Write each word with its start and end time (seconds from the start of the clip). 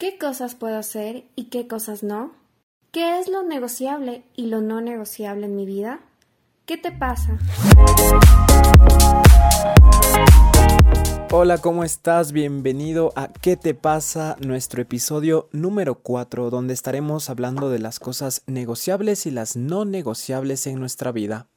¿Qué 0.00 0.16
cosas 0.16 0.54
puedo 0.54 0.78
hacer 0.78 1.24
y 1.36 1.50
qué 1.50 1.68
cosas 1.68 2.02
no? 2.02 2.32
¿Qué 2.90 3.20
es 3.20 3.28
lo 3.28 3.42
negociable 3.42 4.22
y 4.34 4.46
lo 4.46 4.62
no 4.62 4.80
negociable 4.80 5.44
en 5.44 5.54
mi 5.54 5.66
vida? 5.66 6.00
¿Qué 6.64 6.78
te 6.78 6.90
pasa? 6.90 7.36
Hola, 11.30 11.58
¿cómo 11.58 11.84
estás? 11.84 12.32
Bienvenido 12.32 13.12
a 13.14 13.28
¿Qué 13.28 13.58
te 13.58 13.74
pasa? 13.74 14.36
Nuestro 14.40 14.80
episodio 14.80 15.50
número 15.52 15.96
4, 15.96 16.48
donde 16.48 16.72
estaremos 16.72 17.28
hablando 17.28 17.68
de 17.68 17.80
las 17.80 18.00
cosas 18.00 18.42
negociables 18.46 19.26
y 19.26 19.30
las 19.30 19.54
no 19.54 19.84
negociables 19.84 20.66
en 20.66 20.80
nuestra 20.80 21.12
vida. 21.12 21.50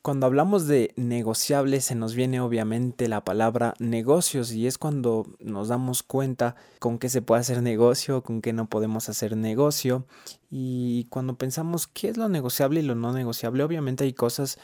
Cuando 0.00 0.26
hablamos 0.26 0.66
de 0.66 0.94
negociables 0.96 1.84
se 1.84 1.94
nos 1.94 2.14
viene 2.14 2.40
obviamente 2.40 3.08
la 3.08 3.24
palabra 3.24 3.74
negocios 3.78 4.52
y 4.52 4.66
es 4.66 4.78
cuando 4.78 5.26
nos 5.40 5.68
damos 5.68 6.02
cuenta 6.02 6.54
con 6.78 6.98
qué 6.98 7.08
se 7.08 7.20
puede 7.20 7.40
hacer 7.40 7.62
negocio, 7.62 8.22
con 8.22 8.40
qué 8.40 8.52
no 8.52 8.68
podemos 8.68 9.08
hacer 9.08 9.36
negocio 9.36 10.06
y 10.50 11.04
cuando 11.10 11.34
pensamos 11.36 11.88
qué 11.88 12.08
es 12.08 12.16
lo 12.16 12.28
negociable 12.28 12.80
y 12.80 12.84
lo 12.84 12.94
no 12.94 13.12
negociable, 13.12 13.64
obviamente 13.64 14.04
hay 14.04 14.12
cosas 14.12 14.58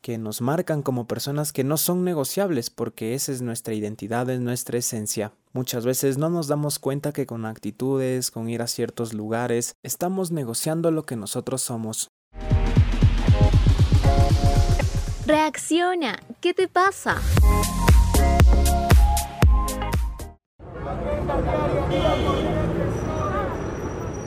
que 0.00 0.18
nos 0.18 0.40
marcan 0.40 0.82
como 0.82 1.06
personas 1.06 1.52
que 1.52 1.62
no 1.62 1.76
son 1.76 2.04
negociables 2.04 2.70
porque 2.70 3.14
esa 3.14 3.32
es 3.32 3.42
nuestra 3.42 3.74
identidad, 3.74 4.28
es 4.28 4.40
nuestra 4.40 4.78
esencia. 4.78 5.32
Muchas 5.52 5.86
veces 5.86 6.18
no 6.18 6.30
nos 6.30 6.48
damos 6.48 6.78
cuenta 6.78 7.12
que 7.12 7.26
con 7.26 7.44
actitudes, 7.44 8.30
con 8.30 8.48
ir 8.48 8.60
a 8.62 8.66
ciertos 8.66 9.14
lugares, 9.14 9.74
estamos 9.82 10.32
negociando 10.32 10.90
lo 10.90 11.04
que 11.04 11.16
nosotros 11.16 11.62
somos. 11.62 12.10
Reacciona, 15.30 16.18
¿qué 16.40 16.54
te 16.54 16.66
pasa? 16.66 17.14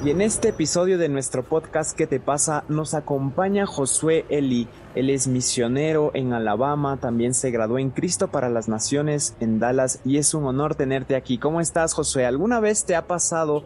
Y 0.05 0.11
en 0.11 0.21
este 0.21 0.47
episodio 0.47 0.97
de 0.97 1.09
nuestro 1.09 1.43
podcast 1.43 1.97
¿Qué 1.97 2.07
te 2.07 2.21
pasa? 2.21 2.63
nos 2.69 2.93
acompaña 2.93 3.65
Josué 3.65 4.25
Eli. 4.29 4.69
Él 4.95 5.09
es 5.09 5.27
misionero 5.27 6.11
en 6.13 6.31
Alabama, 6.31 6.95
también 6.95 7.33
se 7.33 7.51
graduó 7.51 7.79
en 7.79 7.89
Cristo 7.89 8.29
para 8.29 8.47
las 8.47 8.69
Naciones 8.69 9.35
en 9.41 9.59
Dallas 9.59 9.99
y 10.05 10.19
es 10.19 10.33
un 10.33 10.45
honor 10.45 10.75
tenerte 10.75 11.17
aquí. 11.17 11.37
¿Cómo 11.37 11.59
estás 11.59 11.93
Josué? 11.93 12.25
¿Alguna 12.25 12.61
vez 12.61 12.85
te 12.85 12.95
ha 12.95 13.07
pasado 13.07 13.65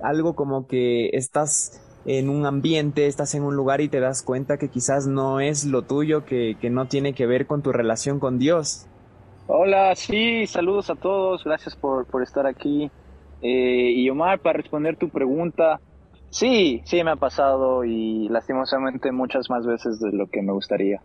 algo 0.00 0.34
como 0.34 0.66
que 0.66 1.10
estás 1.12 1.82
en 2.08 2.30
un 2.30 2.46
ambiente, 2.46 3.06
estás 3.06 3.34
en 3.34 3.42
un 3.42 3.54
lugar 3.54 3.82
y 3.82 3.90
te 3.90 4.00
das 4.00 4.22
cuenta 4.22 4.56
que 4.56 4.70
quizás 4.70 5.06
no 5.06 5.40
es 5.40 5.66
lo 5.66 5.82
tuyo, 5.82 6.24
que, 6.24 6.56
no 6.70 6.86
tiene 6.86 7.12
que 7.12 7.26
ver 7.26 7.46
con 7.46 7.60
tu 7.60 7.70
relación 7.70 8.18
con 8.18 8.38
Dios. 8.38 8.86
Hola, 9.46 9.94
sí, 9.94 10.46
saludos 10.46 10.88
a 10.88 10.94
todos, 10.94 11.44
gracias 11.44 11.76
por, 11.76 12.06
estar 12.22 12.46
aquí. 12.46 12.90
Eh, 13.42 13.92
y 13.94 14.08
Omar, 14.08 14.38
para 14.38 14.56
responder 14.56 14.96
tu 14.96 15.10
pregunta, 15.10 15.80
sí, 16.30 16.80
sí 16.86 17.04
me 17.04 17.10
ha 17.10 17.16
pasado 17.16 17.84
y 17.84 18.30
lastimosamente 18.30 19.12
muchas 19.12 19.50
más 19.50 19.66
veces 19.66 20.00
de 20.00 20.10
lo 20.10 20.28
que 20.28 20.40
me 20.40 20.52
gustaría. 20.52 21.02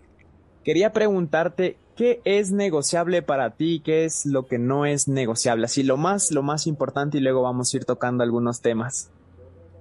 Quería 0.64 0.94
preguntarte, 0.94 1.76
¿qué 1.98 2.22
es 2.24 2.54
negociable 2.54 3.22
para 3.22 3.50
ti? 3.50 3.82
¿Qué 3.84 4.06
es 4.06 4.26
lo 4.26 4.46
que 4.46 4.58
no 4.58 4.86
es 4.86 5.10
negociable? 5.10 5.66
Así 5.66 5.84
lo 5.84 5.98
más, 5.98 6.32
lo 6.32 6.44
más 6.44 6.66
importante 6.66 7.18
y 7.18 7.22
luego 7.22 7.42
vamos 7.42 7.74
a 7.74 7.78
ir 7.78 7.84
tocando 7.84 8.24
algunos 8.24 8.62
temas. 8.62 9.12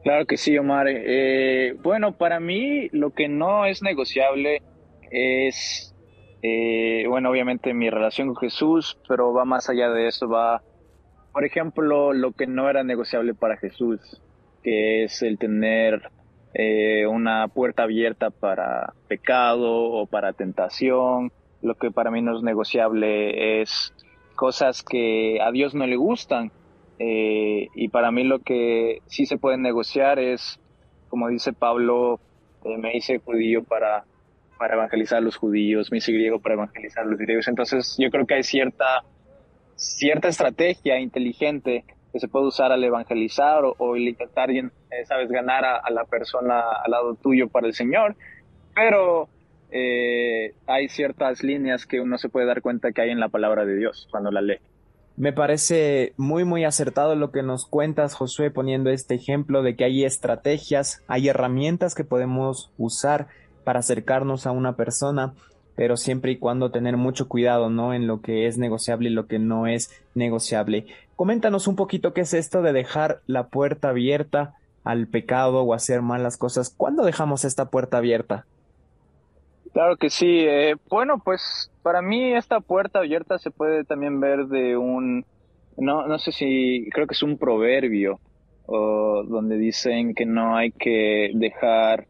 Claro 0.03 0.27
que 0.27 0.37
sí, 0.37 0.59
Omar. 0.59 0.87
Eh, 0.89 1.77
bueno, 1.83 2.17
para 2.17 2.41
mí 2.41 2.89
lo 2.91 3.11
que 3.11 3.29
no 3.29 3.67
es 3.67 3.83
negociable 3.83 4.63
es, 5.11 5.95
eh, 6.43 7.05
bueno, 7.09 7.31
obviamente 7.31 7.73
mi 7.73 7.89
relación 7.89 8.29
con 8.29 8.37
Jesús, 8.37 8.99
pero 9.09 9.33
va 9.33 9.45
más 9.45 9.71
allá 9.71 9.91
de 9.91 10.09
eso, 10.09 10.29
va, 10.29 10.63
por 11.33 11.45
ejemplo, 11.45 12.13
lo 12.13 12.33
que 12.33 12.49
no 12.49 12.69
era 12.69 12.83
negociable 12.83 13.35
para 13.35 13.57
Jesús, 13.59 14.01
que 14.65 15.05
es 15.05 15.23
el 15.23 15.39
tener 15.39 16.11
eh, 16.55 17.07
una 17.07 17.47
puerta 17.47 17.85
abierta 17.85 18.31
para 18.31 18.95
pecado 19.09 19.73
o 19.73 20.07
para 20.07 20.33
tentación. 20.33 21.31
Lo 21.63 21.77
que 21.77 21.93
para 21.93 22.11
mí 22.11 22.23
no 22.23 22.37
es 22.37 22.43
negociable 22.43 23.63
es 23.63 23.95
cosas 24.35 24.83
que 24.83 25.41
a 25.41 25.53
Dios 25.53 25.77
no 25.77 25.87
le 25.87 25.95
gustan 25.95 26.51
eh, 26.99 27.69
y 27.75 27.89
para 27.89 28.11
mí 28.11 28.25
lo 28.25 28.41
que 28.41 29.01
sí 29.07 29.27
se 29.27 29.39
puede 29.39 29.59
negociar 29.59 30.19
es, 30.19 30.61
como 31.09 31.29
dice 31.29 31.53
Pablo, 31.53 32.21
eh, 32.65 32.77
me 32.79 32.97
hice 32.97 33.19
judío 33.19 33.65
para, 33.65 34.05
para 34.59 34.75
evangelizar 34.75 35.19
a 35.19 35.23
los 35.23 35.37
judíos, 35.37 35.91
me 35.91 35.99
hice 35.99 36.13
griego 36.13 36.41
para 36.41 36.55
evangelizar 36.55 37.05
a 37.05 37.07
los 37.07 37.19
griegos. 37.19 37.49
Entonces 37.49 37.97
yo 37.99 38.11
creo 38.11 38.27
que 38.27 38.35
hay 38.35 38.43
cierta, 38.43 39.05
cierta 39.77 40.29
estrategia 40.29 40.99
inteligente 41.01 41.85
que 42.13 42.21
se 42.21 42.29
puede 42.29 42.47
usar 42.47 42.73
al 42.73 42.85
evangelizar 42.85 43.65
o, 43.65 43.75
o 43.79 43.97
intentar, 43.97 44.51
eh, 44.51 44.71
sabes, 45.07 45.31
ganar 45.31 45.65
a, 45.65 45.91
la 45.91 46.05
persona 46.05 46.61
al 46.85 46.91
lado 46.91 47.15
tuyo 47.15 47.49
para 47.49 47.67
el 47.67 47.75
Señor. 47.75 48.17
Pero 48.75 49.29
hay 50.67 50.89
ciertas 50.89 51.43
líneas 51.43 51.87
que 51.87 51.99
uno 51.99 52.19
se 52.19 52.29
puede 52.29 52.45
dar 52.45 52.61
cuenta 52.61 52.93
que 52.93 53.01
hay 53.01 53.09
en 53.09 53.21
la 53.21 53.31
palabra 53.31 53.65
de 53.65 53.75
Dios 53.77 54.07
cuando 54.11 54.31
la 54.31 54.43
lee. 54.43 54.59
Me 55.17 55.33
parece 55.33 56.15
muy 56.17 56.45
muy 56.45 56.65
acertado 56.65 57.15
lo 57.15 57.31
que 57.31 57.43
nos 57.43 57.67
cuentas, 57.67 58.15
Josué, 58.15 58.51
poniendo 58.51 58.91
este 58.91 59.15
ejemplo 59.15 59.63
de 59.63 59.77
que 59.77 59.85
hay 59.85 60.05
estrategias, 60.05 61.03
hay 61.07 61.29
herramientas 61.29 61.95
que 61.95 62.05
podemos 62.05 62.71
usar 62.79 63.29
para 63.65 63.81
acercarnos 63.81 64.47
a 64.47 64.53
una 64.53 64.75
persona, 64.75 65.35
pero 65.77 65.97
siempre 65.97 66.33
y 66.33 66.39
cuando 66.39 66.71
tener 66.71 66.97
mucho 66.97 67.29
cuidado, 67.29 67.71
¿no? 67.71 67.95
En 67.95 68.07
lo 68.07 68.21
que 68.21 68.47
es 68.47 68.59
negociable 68.59 69.11
y 69.11 69.13
lo 69.13 69.27
que 69.27 69.39
no 69.39 69.67
es 69.67 69.91
negociable. 70.15 70.87
Coméntanos 71.17 71.67
un 71.67 71.77
poquito 71.77 72.15
qué 72.15 72.23
es 72.23 72.35
esto 72.35 72.63
de 72.63 72.73
dejar 72.73 73.21
la 73.27 73.49
puerta 73.49 73.91
abierta 73.91 74.55
al 74.85 75.07
pecado 75.07 75.63
o 75.63 75.75
hacer 75.75 76.03
malas 76.03 76.37
cosas. 76.37 76.75
¿Cuándo 76.77 77.05
dejamos 77.05 77.45
esta 77.45 77.67
puerta 77.67 77.99
abierta? 77.99 78.47
Claro 79.73 79.97
que 79.97 80.11
sí. 80.11 80.41
Eh, 80.41 80.77
bueno, 80.89 81.21
pues 81.25 81.71
para 81.83 82.03
mí 82.03 82.35
esta 82.35 82.61
puerta 82.61 83.01
abierta 83.01 83.39
se 83.39 83.51
puede 83.51 83.85
también 83.85 84.21
ver 84.21 84.47
de 84.47 84.77
un, 84.77 85.25
no, 85.77 86.07
no 86.07 86.19
sé 86.19 86.33
si, 86.33 86.89
creo 86.93 87.07
que 87.07 87.15
es 87.15 87.23
un 87.23 87.39
proverbio, 87.39 88.21
o 88.67 89.25
donde 89.25 89.57
dicen 89.57 90.15
que 90.15 90.25
no 90.25 90.57
hay 90.57 90.71
que 90.71 91.31
dejar 91.35 92.07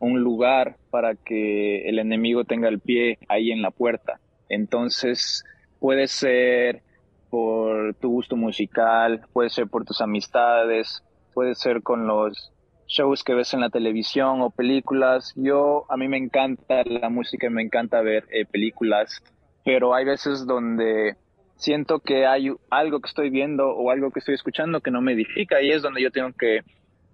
un 0.00 0.20
lugar 0.20 0.76
para 0.90 1.14
que 1.14 1.88
el 1.88 1.98
enemigo 1.98 2.44
tenga 2.44 2.68
el 2.68 2.78
pie 2.78 3.18
ahí 3.28 3.50
en 3.50 3.62
la 3.62 3.70
puerta. 3.70 4.20
Entonces, 4.48 5.44
puede 5.80 6.06
ser 6.06 6.82
por 7.30 7.94
tu 7.94 8.10
gusto 8.10 8.36
musical, 8.36 9.22
puede 9.32 9.50
ser 9.50 9.66
por 9.66 9.84
tus 9.84 10.00
amistades, 10.00 11.02
puede 11.34 11.54
ser 11.54 11.82
con 11.82 12.06
los 12.06 12.52
shows 12.88 13.22
que 13.22 13.34
ves 13.34 13.54
en 13.54 13.60
la 13.60 13.70
televisión 13.70 14.40
o 14.40 14.50
películas. 14.50 15.32
Yo, 15.36 15.84
a 15.88 15.96
mí 15.96 16.08
me 16.08 16.16
encanta 16.16 16.82
la 16.84 17.10
música 17.10 17.46
y 17.46 17.50
me 17.50 17.62
encanta 17.62 18.00
ver 18.00 18.24
eh, 18.30 18.44
películas, 18.46 19.22
pero 19.64 19.94
hay 19.94 20.04
veces 20.04 20.46
donde 20.46 21.16
siento 21.56 22.00
que 22.00 22.26
hay 22.26 22.50
algo 22.70 23.00
que 23.00 23.08
estoy 23.08 23.30
viendo 23.30 23.68
o 23.68 23.90
algo 23.90 24.10
que 24.10 24.20
estoy 24.20 24.34
escuchando 24.34 24.80
que 24.80 24.90
no 24.90 25.02
me 25.02 25.12
edifica 25.12 25.60
y 25.60 25.70
es 25.70 25.82
donde 25.82 26.02
yo 26.02 26.10
tengo 26.10 26.32
que 26.32 26.60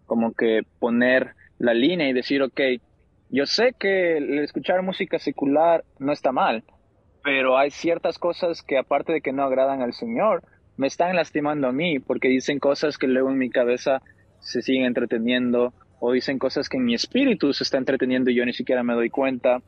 como 0.06 0.34
que 0.34 0.60
poner 0.78 1.34
la 1.58 1.72
línea 1.72 2.08
y 2.08 2.12
decir, 2.12 2.42
ok, 2.42 2.60
yo 3.30 3.46
sé 3.46 3.74
que 3.78 4.18
el 4.18 4.38
escuchar 4.40 4.82
música 4.82 5.18
secular 5.18 5.82
no 5.98 6.12
está 6.12 6.30
mal, 6.30 6.62
pero 7.22 7.56
hay 7.56 7.70
ciertas 7.70 8.18
cosas 8.18 8.62
que 8.62 8.76
aparte 8.76 9.12
de 9.12 9.20
que 9.22 9.32
no 9.32 9.44
agradan 9.44 9.80
al 9.80 9.94
Señor, 9.94 10.42
me 10.76 10.86
están 10.86 11.16
lastimando 11.16 11.68
a 11.68 11.72
mí 11.72 11.98
porque 11.98 12.28
dicen 12.28 12.58
cosas 12.58 12.98
que 12.98 13.06
luego 13.06 13.30
en 13.30 13.38
mi 13.38 13.48
cabeza 13.48 14.02
se 14.44 14.62
siguen 14.62 14.84
entreteniendo 14.84 15.72
o 15.98 16.12
dicen 16.12 16.38
cosas 16.38 16.68
que 16.68 16.76
en 16.76 16.84
mi 16.84 16.94
espíritu 16.94 17.52
se 17.52 17.64
está 17.64 17.78
entreteniendo 17.78 18.30
y 18.30 18.34
yo 18.34 18.44
ni 18.44 18.52
siquiera 18.52 18.82
me 18.82 18.94
doy 18.94 19.10
cuenta. 19.10 19.62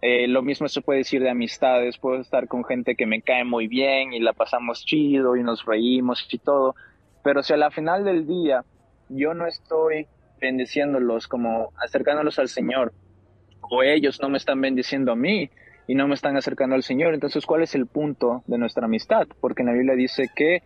Eh, 0.00 0.26
lo 0.26 0.42
mismo 0.42 0.66
se 0.68 0.80
puede 0.80 1.00
decir 1.00 1.22
de 1.22 1.30
amistades, 1.30 1.98
puedo 1.98 2.20
estar 2.20 2.48
con 2.48 2.64
gente 2.64 2.96
que 2.96 3.06
me 3.06 3.22
cae 3.22 3.44
muy 3.44 3.68
bien 3.68 4.12
y 4.12 4.20
la 4.20 4.32
pasamos 4.32 4.84
chido 4.84 5.36
y 5.36 5.42
nos 5.42 5.64
reímos 5.64 6.26
y 6.32 6.38
todo, 6.38 6.74
pero 7.22 7.42
si 7.42 7.52
a 7.52 7.56
la 7.56 7.70
final 7.70 8.04
del 8.04 8.26
día 8.26 8.64
yo 9.08 9.34
no 9.34 9.46
estoy 9.46 10.08
bendiciéndolos 10.40 11.28
como 11.28 11.72
acercándolos 11.80 12.40
al 12.40 12.48
Señor 12.48 12.92
o 13.60 13.84
ellos 13.84 14.20
no 14.20 14.28
me 14.28 14.38
están 14.38 14.60
bendiciendo 14.60 15.12
a 15.12 15.16
mí 15.16 15.50
y 15.86 15.94
no 15.94 16.08
me 16.08 16.14
están 16.14 16.36
acercando 16.36 16.74
al 16.74 16.82
Señor, 16.82 17.14
entonces 17.14 17.46
¿cuál 17.46 17.62
es 17.62 17.76
el 17.76 17.86
punto 17.86 18.42
de 18.46 18.58
nuestra 18.58 18.86
amistad? 18.86 19.28
Porque 19.40 19.62
en 19.62 19.66
la 19.66 19.74
Biblia 19.74 19.94
dice 19.94 20.28
que 20.34 20.62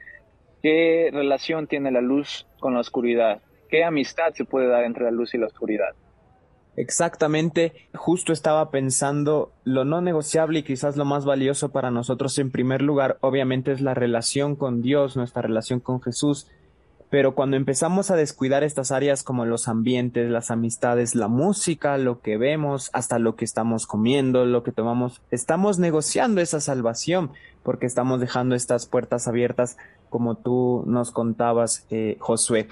¿qué 0.62 1.10
relación 1.12 1.66
tiene 1.66 1.90
la 1.90 2.00
luz 2.00 2.46
con 2.58 2.72
la 2.74 2.80
oscuridad? 2.80 3.42
¿Qué 3.76 3.84
amistad 3.84 4.32
se 4.32 4.46
puede 4.46 4.68
dar 4.68 4.84
entre 4.84 5.04
la 5.04 5.10
luz 5.10 5.34
y 5.34 5.38
la 5.38 5.48
oscuridad? 5.48 5.94
Exactamente, 6.76 7.74
justo 7.92 8.32
estaba 8.32 8.70
pensando 8.70 9.52
lo 9.64 9.84
no 9.84 10.00
negociable 10.00 10.60
y 10.60 10.62
quizás 10.62 10.96
lo 10.96 11.04
más 11.04 11.26
valioso 11.26 11.72
para 11.72 11.90
nosotros 11.90 12.38
en 12.38 12.50
primer 12.50 12.80
lugar, 12.80 13.18
obviamente 13.20 13.72
es 13.72 13.82
la 13.82 13.92
relación 13.92 14.56
con 14.56 14.80
Dios, 14.80 15.14
nuestra 15.14 15.42
relación 15.42 15.80
con 15.80 16.00
Jesús. 16.00 16.48
pero 17.10 17.34
cuando 17.34 17.56
empezamos 17.58 18.10
a 18.10 18.16
descuidar 18.16 18.64
estas 18.64 18.90
áreas 18.90 19.22
como 19.22 19.44
los 19.44 19.68
ambientes, 19.68 20.30
las 20.30 20.50
amistades, 20.50 21.14
la 21.14 21.28
música, 21.28 21.98
lo 21.98 22.20
que 22.20 22.38
vemos, 22.38 22.88
hasta 22.94 23.18
lo 23.18 23.36
que 23.36 23.44
estamos 23.44 23.86
comiendo, 23.86 24.46
lo 24.46 24.62
que 24.62 24.72
tomamos, 24.72 25.20
estamos 25.30 25.78
negociando 25.78 26.40
esa 26.40 26.60
salvación 26.60 27.30
porque 27.62 27.86
estamos 27.86 28.20
dejando 28.20 28.54
estas 28.54 28.86
puertas 28.86 29.28
abiertas 29.28 29.76
como 30.08 30.36
tú 30.36 30.82
nos 30.86 31.10
contabas, 31.10 31.86
eh, 31.90 32.16
Josué. 32.20 32.68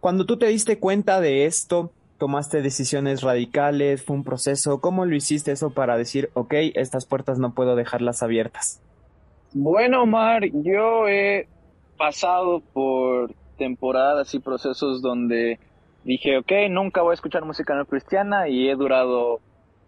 Cuando 0.00 0.26
tú 0.26 0.38
te 0.38 0.46
diste 0.46 0.78
cuenta 0.78 1.20
de 1.20 1.46
esto, 1.46 1.90
tomaste 2.18 2.62
decisiones 2.62 3.22
radicales, 3.22 4.04
fue 4.04 4.16
un 4.16 4.24
proceso, 4.24 4.80
¿cómo 4.80 5.04
lo 5.04 5.14
hiciste 5.14 5.52
eso 5.52 5.70
para 5.70 5.96
decir, 5.96 6.30
ok, 6.34 6.54
estas 6.74 7.06
puertas 7.06 7.38
no 7.38 7.52
puedo 7.52 7.76
dejarlas 7.76 8.22
abiertas? 8.22 8.80
Bueno, 9.52 10.02
Omar, 10.02 10.44
yo 10.52 11.08
he 11.08 11.48
pasado 11.96 12.60
por 12.72 13.32
temporadas 13.56 14.34
y 14.34 14.38
procesos 14.38 15.00
donde 15.02 15.58
dije, 16.04 16.38
ok, 16.38 16.52
nunca 16.70 17.02
voy 17.02 17.12
a 17.12 17.14
escuchar 17.14 17.44
música 17.44 17.74
no 17.74 17.84
cristiana 17.84 18.48
y 18.48 18.68
he 18.68 18.76
durado, 18.76 19.40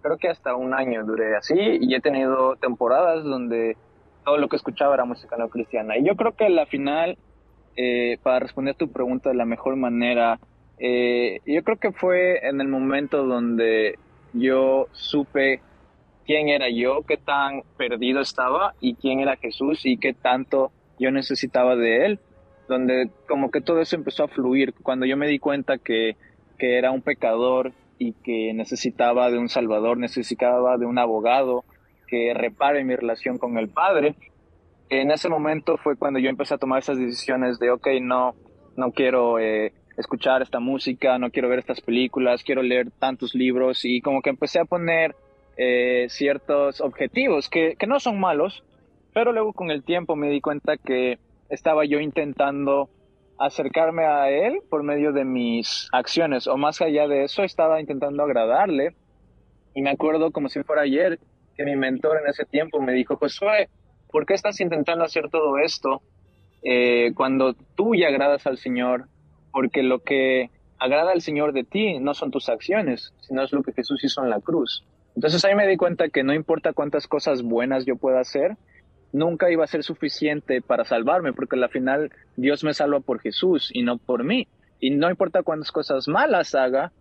creo 0.02 0.16
que 0.16 0.28
hasta 0.28 0.56
un 0.56 0.74
año 0.74 1.04
duré 1.04 1.36
así 1.36 1.54
y 1.54 1.94
he 1.94 2.00
tenido 2.00 2.56
temporadas 2.56 3.24
donde 3.24 3.76
todo 4.24 4.36
lo 4.36 4.48
que 4.48 4.56
escuchaba 4.56 4.94
era 4.94 5.04
música 5.04 5.36
no 5.36 5.48
cristiana. 5.48 5.96
Y 5.96 6.04
yo 6.04 6.16
creo 6.16 6.32
que 6.32 6.48
la 6.48 6.66
final, 6.66 7.18
eh, 7.78 8.18
para 8.22 8.40
responder 8.40 8.74
tu 8.74 8.90
pregunta 8.90 9.30
de 9.30 9.36
la 9.36 9.44
mejor 9.44 9.76
manera, 9.76 10.38
eh, 10.78 11.38
yo 11.46 11.62
creo 11.62 11.78
que 11.78 11.92
fue 11.92 12.46
en 12.46 12.60
el 12.60 12.68
momento 12.68 13.24
donde 13.24 13.98
yo 14.32 14.88
supe 14.92 15.60
quién 16.26 16.48
era 16.48 16.68
yo, 16.68 17.02
qué 17.06 17.16
tan 17.16 17.62
perdido 17.76 18.20
estaba 18.20 18.74
y 18.80 18.96
quién 18.96 19.20
era 19.20 19.36
Jesús 19.36 19.86
y 19.86 19.96
qué 19.96 20.12
tanto 20.12 20.72
yo 20.98 21.10
necesitaba 21.10 21.76
de 21.76 22.04
él 22.04 22.20
donde 22.68 23.10
como 23.26 23.50
que 23.50 23.60
todo 23.60 23.80
eso 23.80 23.96
empezó 23.96 24.24
a 24.24 24.28
fluir. 24.28 24.74
Cuando 24.82 25.06
yo 25.06 25.16
me 25.16 25.26
di 25.26 25.38
cuenta 25.38 25.78
que, 25.78 26.16
que 26.58 26.78
era 26.78 26.92
un 26.92 27.02
pecador 27.02 27.72
y 27.98 28.12
que 28.12 28.52
necesitaba 28.54 29.30
de 29.30 29.38
un 29.38 29.48
salvador, 29.48 29.98
necesitaba 29.98 30.76
de 30.76 30.86
un 30.86 30.98
abogado 30.98 31.64
que 32.06 32.32
repare 32.34 32.84
mi 32.84 32.94
relación 32.94 33.38
con 33.38 33.58
el 33.58 33.68
Padre, 33.68 34.14
en 34.90 35.10
ese 35.10 35.28
momento 35.28 35.76
fue 35.76 35.96
cuando 35.96 36.18
yo 36.18 36.28
empecé 36.28 36.54
a 36.54 36.58
tomar 36.58 36.80
esas 36.80 36.98
decisiones 36.98 37.58
de, 37.58 37.70
ok, 37.70 37.86
no, 38.00 38.34
no 38.76 38.92
quiero 38.92 39.38
eh, 39.38 39.72
escuchar 39.96 40.42
esta 40.42 40.60
música, 40.60 41.18
no 41.18 41.30
quiero 41.30 41.48
ver 41.48 41.58
estas 41.58 41.80
películas, 41.80 42.42
quiero 42.42 42.62
leer 42.62 42.90
tantos 42.98 43.34
libros 43.34 43.84
y 43.84 44.00
como 44.00 44.22
que 44.22 44.30
empecé 44.30 44.60
a 44.60 44.64
poner 44.64 45.14
eh, 45.56 46.06
ciertos 46.08 46.80
objetivos 46.80 47.48
que, 47.48 47.74
que 47.76 47.86
no 47.86 48.00
son 48.00 48.20
malos, 48.20 48.64
pero 49.12 49.32
luego 49.32 49.52
con 49.52 49.70
el 49.70 49.82
tiempo 49.82 50.16
me 50.16 50.30
di 50.30 50.40
cuenta 50.40 50.76
que 50.76 51.18
estaba 51.48 51.84
yo 51.84 51.98
intentando 51.98 52.88
acercarme 53.38 54.04
a 54.04 54.30
él 54.30 54.60
por 54.68 54.82
medio 54.82 55.12
de 55.12 55.24
mis 55.24 55.88
acciones, 55.92 56.46
o 56.46 56.56
más 56.56 56.80
allá 56.80 57.06
de 57.06 57.24
eso, 57.24 57.42
estaba 57.42 57.80
intentando 57.80 58.22
agradarle. 58.22 58.94
Y 59.74 59.82
me 59.82 59.90
acuerdo 59.90 60.32
como 60.32 60.48
si 60.48 60.62
fuera 60.62 60.82
ayer 60.82 61.18
que 61.56 61.64
mi 61.64 61.76
mentor 61.76 62.18
en 62.20 62.28
ese 62.28 62.44
tiempo 62.44 62.80
me 62.80 62.92
dijo, 62.92 63.16
Josué, 63.16 63.68
¿por 64.10 64.26
qué 64.26 64.34
estás 64.34 64.60
intentando 64.60 65.04
hacer 65.04 65.28
todo 65.30 65.58
esto 65.58 66.02
eh, 66.62 67.12
cuando 67.14 67.54
tú 67.76 67.94
ya 67.94 68.08
agradas 68.08 68.46
al 68.46 68.58
Señor? 68.58 69.06
Porque 69.52 69.82
lo 69.82 70.00
que 70.00 70.50
agrada 70.78 71.12
al 71.12 71.22
Señor 71.22 71.52
de 71.52 71.64
ti 71.64 71.98
no 71.98 72.14
son 72.14 72.30
tus 72.30 72.48
acciones, 72.48 73.12
sino 73.20 73.42
es 73.42 73.52
lo 73.52 73.62
que 73.62 73.72
Jesús 73.72 74.02
hizo 74.04 74.22
en 74.22 74.30
la 74.30 74.40
cruz. 74.40 74.84
Entonces 75.14 75.44
ahí 75.44 75.54
me 75.54 75.66
di 75.66 75.76
cuenta 75.76 76.08
que 76.08 76.22
no 76.22 76.32
importa 76.32 76.72
cuántas 76.72 77.06
cosas 77.08 77.42
buenas 77.42 77.84
yo 77.84 77.96
pueda 77.96 78.20
hacer, 78.20 78.56
nunca 79.12 79.50
iba 79.50 79.64
a 79.64 79.68
ser 79.68 79.82
suficiente 79.82 80.60
para 80.60 80.84
salvarme, 80.84 81.32
porque 81.32 81.56
al 81.56 81.68
final 81.70 82.12
Dios 82.36 82.62
me 82.62 82.74
salva 82.74 83.00
por 83.00 83.20
Jesús 83.20 83.70
y 83.72 83.82
no 83.82 83.98
por 83.98 84.24
mí. 84.24 84.46
Y 84.80 84.90
no 84.90 85.10
importa 85.10 85.42
cuántas 85.42 85.72
cosas 85.72 86.06
malas 86.06 86.54
haga, 86.54 86.92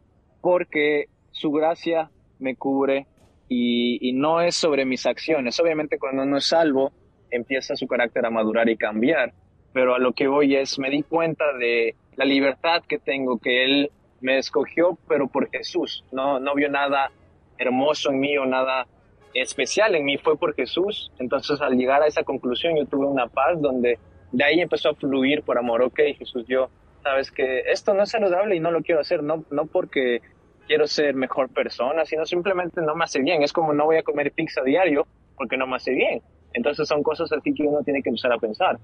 porque 0.42 1.06
su 1.32 1.52
gracia 1.52 2.10
me 2.40 2.56
cubre 2.56 3.06
y, 3.50 4.14
no 4.14 4.42
es 4.42 4.56
sobre 4.56 4.86
mis 4.86 5.06
acciones. 5.06 5.60
Obviamente 5.60 6.00
cuando 6.00 6.24
uno 6.24 6.38
es 6.38 6.46
salvo, 6.46 6.92
empieza 7.30 7.76
su 7.76 7.88
carácter 7.88 8.26
a 8.26 8.30
madurar 8.30 8.70
y 8.70 8.78
cambiar. 8.78 9.34
Pero 9.74 9.96
a 9.96 10.00
lo 10.00 10.14
que 10.14 10.28
voy 10.28 10.56
es, 10.56 10.80
me 10.80 10.90
di 10.90 11.04
cuenta 11.04 11.46
de 11.54 11.96
la 12.16 12.26
libertad 12.26 12.84
que 12.88 12.98
tengo, 12.98 13.38
que 13.38 13.64
Él 13.64 13.92
me 14.22 14.38
escogió, 14.38 14.98
pero 15.08 15.28
por 15.28 15.50
Jesús. 15.50 16.04
No, 16.12 16.40
no 16.40 16.56
vio 16.56 16.70
nada 16.70 17.12
hermoso 17.58 18.12
en 18.12 18.20
mí 18.20 18.38
o 18.38 18.46
nada 18.46 18.88
especial 19.34 19.96
en 19.96 20.06
mí 20.06 20.18
fue 20.18 20.38
por 20.38 20.56
Jesús. 20.56 21.12
Entonces 21.20 21.62
al 21.62 21.78
llegar 21.78 22.02
a 22.02 22.08
esa 22.08 22.24
conclusión 22.24 22.76
yo 22.76 22.86
tuve 22.86 23.06
una 23.06 23.28
paz 23.28 23.62
donde 23.62 24.00
de 24.32 24.44
ahí 24.44 24.60
empezó 24.60 24.90
a 24.90 24.96
fluir 24.96 25.44
por 25.44 25.58
amor. 25.58 25.82
Ok, 25.82 26.00
Jesús, 26.18 26.46
yo, 26.48 26.70
sabes 27.04 27.32
que 27.32 27.62
esto 27.72 27.94
no 27.94 28.04
es 28.04 28.10
saludable 28.10 28.56
y 28.56 28.60
no 28.60 28.72
lo 28.72 28.82
quiero 28.82 29.02
hacer, 29.02 29.24
no, 29.24 29.46
no 29.52 29.66
porque 29.66 30.22
quiero 30.68 30.86
ser 30.88 31.16
mejor 31.16 31.50
persona, 31.50 32.06
sino 32.06 32.26
simplemente 32.26 32.82
no 32.82 32.96
me 32.96 33.06
hace 33.06 33.22
bien. 33.22 33.42
Es 33.42 33.54
como 33.54 33.74
no 33.74 33.86
voy 33.86 33.98
a 33.98 34.04
comer 34.04 34.32
pizza 34.32 34.62
diario 34.64 35.08
porque 35.36 35.58
no 35.58 35.66
me 35.66 35.78
hace 35.78 35.92
bien. 35.92 36.22
Entonces 36.54 36.88
son 36.88 37.02
cosas 37.02 37.32
así 37.32 37.54
que 37.54 37.64
uno 37.64 37.80
tiene 37.84 38.04
que 38.04 38.10
empezar 38.10 38.32
a 38.32 38.38
pensar. 38.38 38.78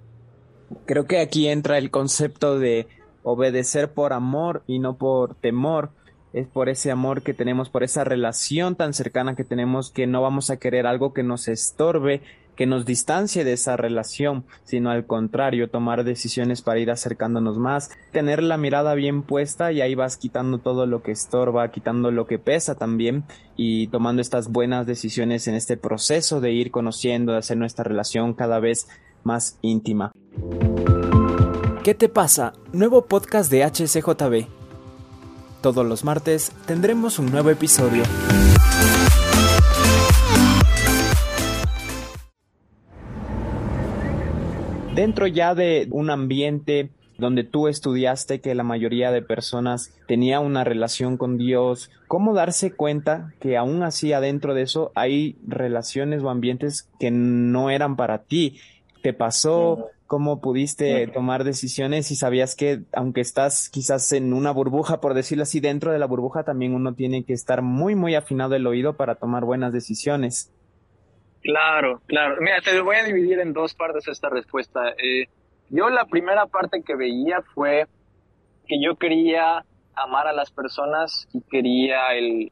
Creo 0.85 1.05
que 1.05 1.19
aquí 1.19 1.47
entra 1.47 1.77
el 1.77 1.91
concepto 1.91 2.57
de 2.57 2.87
obedecer 3.23 3.91
por 3.91 4.13
amor 4.13 4.63
y 4.67 4.79
no 4.79 4.97
por 4.97 5.35
temor 5.35 5.91
es 6.33 6.47
por 6.47 6.67
ese 6.67 6.89
amor 6.89 7.21
que 7.21 7.35
tenemos, 7.35 7.69
por 7.69 7.83
esa 7.83 8.03
relación 8.03 8.75
tan 8.75 8.93
cercana 8.93 9.35
que 9.35 9.43
tenemos, 9.43 9.91
que 9.91 10.07
no 10.07 10.21
vamos 10.21 10.49
a 10.49 10.57
querer 10.57 10.87
algo 10.87 11.13
que 11.13 11.21
nos 11.21 11.47
estorbe, 11.47 12.21
que 12.55 12.65
nos 12.65 12.85
distancie 12.85 13.43
de 13.43 13.53
esa 13.53 13.77
relación, 13.77 14.45
sino 14.63 14.89
al 14.89 15.05
contrario, 15.05 15.69
tomar 15.69 16.03
decisiones 16.03 16.61
para 16.61 16.79
ir 16.79 16.91
acercándonos 16.91 17.57
más, 17.57 17.91
tener 18.11 18.41
la 18.43 18.57
mirada 18.57 18.93
bien 18.93 19.23
puesta 19.23 19.71
y 19.71 19.81
ahí 19.81 19.95
vas 19.95 20.17
quitando 20.17 20.59
todo 20.59 20.85
lo 20.85 21.01
que 21.01 21.11
estorba, 21.11 21.71
quitando 21.71 22.11
lo 22.11 22.27
que 22.27 22.39
pesa 22.39 22.75
también 22.75 23.23
y 23.55 23.87
tomando 23.87 24.21
estas 24.21 24.51
buenas 24.51 24.85
decisiones 24.85 25.47
en 25.47 25.55
este 25.55 25.77
proceso 25.77 26.41
de 26.41 26.51
ir 26.51 26.71
conociendo, 26.71 27.33
de 27.33 27.39
hacer 27.39 27.57
nuestra 27.57 27.83
relación 27.83 28.33
cada 28.33 28.59
vez 28.59 28.87
más 29.23 29.57
íntima. 29.61 30.11
¿Qué 31.83 31.93
te 31.93 32.09
pasa? 32.09 32.53
Nuevo 32.71 33.05
podcast 33.05 33.51
de 33.51 33.63
HCJB 33.63 34.63
todos 35.63 35.85
los 35.85 36.03
martes 36.03 36.51
tendremos 36.65 37.19
un 37.19 37.31
nuevo 37.31 37.49
episodio. 37.49 38.03
Dentro 44.95 45.25
ya 45.25 45.55
de 45.55 45.87
un 45.89 46.11
ambiente 46.11 46.91
donde 47.17 47.43
tú 47.43 47.67
estudiaste 47.67 48.41
que 48.41 48.53
la 48.53 48.63
mayoría 48.63 49.11
de 49.11 49.23
personas 49.23 49.91
tenía 50.07 50.39
una 50.39 50.63
relación 50.63 51.17
con 51.17 51.37
Dios, 51.37 51.89
¿cómo 52.07 52.35
darse 52.35 52.71
cuenta 52.71 53.33
que 53.39 53.57
aún 53.57 53.81
así 53.81 54.13
adentro 54.13 54.53
de 54.53 54.61
eso 54.61 54.91
hay 54.93 55.35
relaciones 55.47 56.21
o 56.21 56.29
ambientes 56.29 56.89
que 56.99 57.09
no 57.09 57.71
eran 57.71 57.95
para 57.95 58.19
ti? 58.19 58.59
¿Te 59.01 59.13
pasó? 59.13 59.89
cómo 60.05 60.41
pudiste 60.41 61.07
tomar 61.07 61.43
decisiones 61.43 62.11
y 62.11 62.15
sabías 62.15 62.55
que 62.55 62.83
aunque 62.91 63.21
estás 63.21 63.67
quizás 63.69 64.11
en 64.11 64.31
una 64.33 64.51
burbuja, 64.51 65.01
por 65.01 65.15
decirlo 65.15 65.41
así, 65.41 65.59
dentro 65.59 65.91
de 65.91 65.97
la 65.97 66.05
burbuja 66.05 66.43
también 66.43 66.75
uno 66.75 66.93
tiene 66.93 67.23
que 67.23 67.33
estar 67.33 67.63
muy, 67.63 67.95
muy 67.95 68.13
afinado 68.13 68.53
el 68.53 68.67
oído 68.67 68.95
para 68.95 69.15
tomar 69.15 69.43
buenas 69.43 69.73
decisiones. 69.73 70.51
Claro, 71.43 72.01
claro. 72.07 72.37
Mira, 72.39 72.61
te 72.61 72.79
voy 72.79 72.95
a 72.95 73.03
dividir 73.03 73.39
en 73.39 73.51
dos 73.53 73.73
partes 73.73 74.07
esta 74.07 74.29
respuesta. 74.29 74.89
Eh, 74.91 75.27
yo 75.69 75.89
la 75.89 76.05
primera 76.05 76.45
parte 76.47 76.81
que 76.83 76.95
veía 76.95 77.41
fue 77.53 77.85
que 78.65 78.81
yo 78.81 78.95
quería 78.95 79.65
amar 79.93 80.27
a 80.27 80.33
las 80.33 80.51
personas 80.51 81.27
y 81.33 81.41
quería 81.41 82.13
el, 82.13 82.51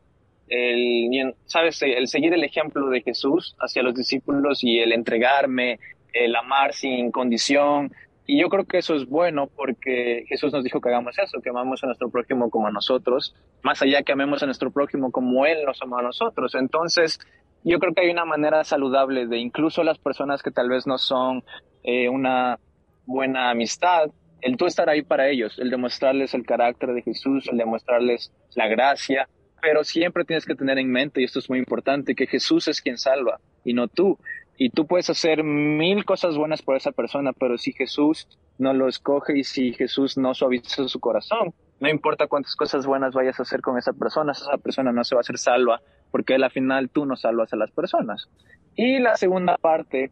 el, 0.50 1.34
¿sabes? 1.46 1.82
El 1.82 2.08
seguir 2.08 2.34
el 2.34 2.44
ejemplo 2.44 2.90
de 2.90 3.02
Jesús 3.02 3.56
hacia 3.60 3.82
los 3.82 3.96
discípulos 3.96 4.64
y 4.64 4.80
el 4.80 4.92
entregarme, 4.92 5.80
el 6.14 6.36
amar 6.36 6.74
sin 6.74 7.12
condición. 7.12 7.94
Y 8.28 8.42
yo 8.42 8.50
creo 8.50 8.66
que 8.66 8.78
eso 8.78 8.96
es 8.96 9.08
bueno 9.08 9.48
porque 9.48 10.26
Jesús 10.28 10.52
nos 10.54 10.64
dijo 10.64 10.82
que 10.82 10.90
hagamos 10.90 11.18
eso, 11.18 11.42
que 11.42 11.50
amamos 11.50 11.84
a 11.84 11.88
nuestro 11.88 12.10
prójimo 12.10 12.50
como 12.50 12.68
a 12.68 12.72
nosotros, 12.72 13.36
más 13.64 13.82
allá 13.82 14.04
que 14.04 14.12
amemos 14.12 14.44
a 14.44 14.46
nuestro 14.46 14.72
prójimo 14.72 15.12
como 15.12 15.46
Él 15.46 15.64
nos 15.66 15.82
ama 15.82 16.00
a 16.00 16.04
nosotros. 16.04 16.56
Entonces, 16.56 17.20
yo 17.64 17.80
creo 17.80 17.94
que 17.94 18.02
hay 18.02 18.10
una 18.10 18.26
manera 18.26 18.64
saludable 18.64 19.28
de 19.28 19.38
incluso 19.38 19.84
las 19.84 19.98
personas 19.98 20.42
que 20.42 20.52
tal 20.52 20.70
vez 20.70 20.88
no 20.88 20.98
son 20.98 21.44
eh, 21.84 22.10
una 22.10 22.60
buena 23.06 23.50
amistad, 23.50 24.10
el 24.42 24.58
tú 24.58 24.66
estar 24.66 24.90
ahí 24.90 25.04
para 25.04 25.30
ellos, 25.30 25.60
el 25.60 25.70
demostrarles 25.70 26.34
el 26.34 26.46
carácter 26.46 26.94
de 26.94 27.04
Jesús, 27.04 27.48
el 27.52 27.58
demostrarles 27.58 28.32
la 28.56 28.68
gracia, 28.68 29.30
pero 29.62 29.84
siempre 29.84 30.26
tienes 30.26 30.46
que 30.46 30.56
tener 30.56 30.80
en 30.80 30.92
mente, 30.92 31.22
y 31.22 31.24
esto 31.24 31.40
es 31.40 31.50
muy 31.50 31.60
importante, 31.60 32.16
que 32.16 32.26
Jesús 32.26 32.68
es 32.68 32.82
quien 32.82 32.98
salva 32.98 33.40
y 33.64 33.74
no 33.74 33.88
tú. 33.88 34.18
Y 34.58 34.70
tú 34.70 34.86
puedes 34.86 35.10
hacer 35.10 35.44
mil 35.44 36.06
cosas 36.06 36.36
buenas 36.36 36.62
por 36.62 36.76
esa 36.76 36.92
persona, 36.92 37.34
pero 37.34 37.58
si 37.58 37.72
Jesús 37.72 38.28
no 38.58 38.74
lo 38.74 38.88
escoge 38.88 39.38
y 39.38 39.44
si 39.44 39.74
Jesús 39.74 40.18
no 40.18 40.34
suaviza 40.34 40.88
su 40.88 41.00
corazón, 41.00 41.54
no 41.82 41.90
importa 41.90 42.28
cuántas 42.28 42.56
cosas 42.56 42.86
buenas 42.86 43.14
vayas 43.14 43.40
a 43.40 43.44
hacer 43.44 43.60
con 43.62 43.78
esa 43.78 43.92
persona, 43.92 44.34
esa 44.34 44.58
persona 44.60 44.92
no 44.92 45.04
se 45.04 45.16
va 45.16 45.20
a 45.20 45.22
hacer 45.22 45.40
salva, 45.40 45.82
porque 46.12 46.36
al 46.36 46.52
final 46.52 46.90
tú 46.90 47.08
no 47.08 47.16
salvas 47.16 47.52
a 47.54 47.56
las 47.56 47.72
personas. 47.72 48.30
Y 48.76 49.00
la 49.00 49.18
segunda 49.18 49.58
parte 49.58 50.12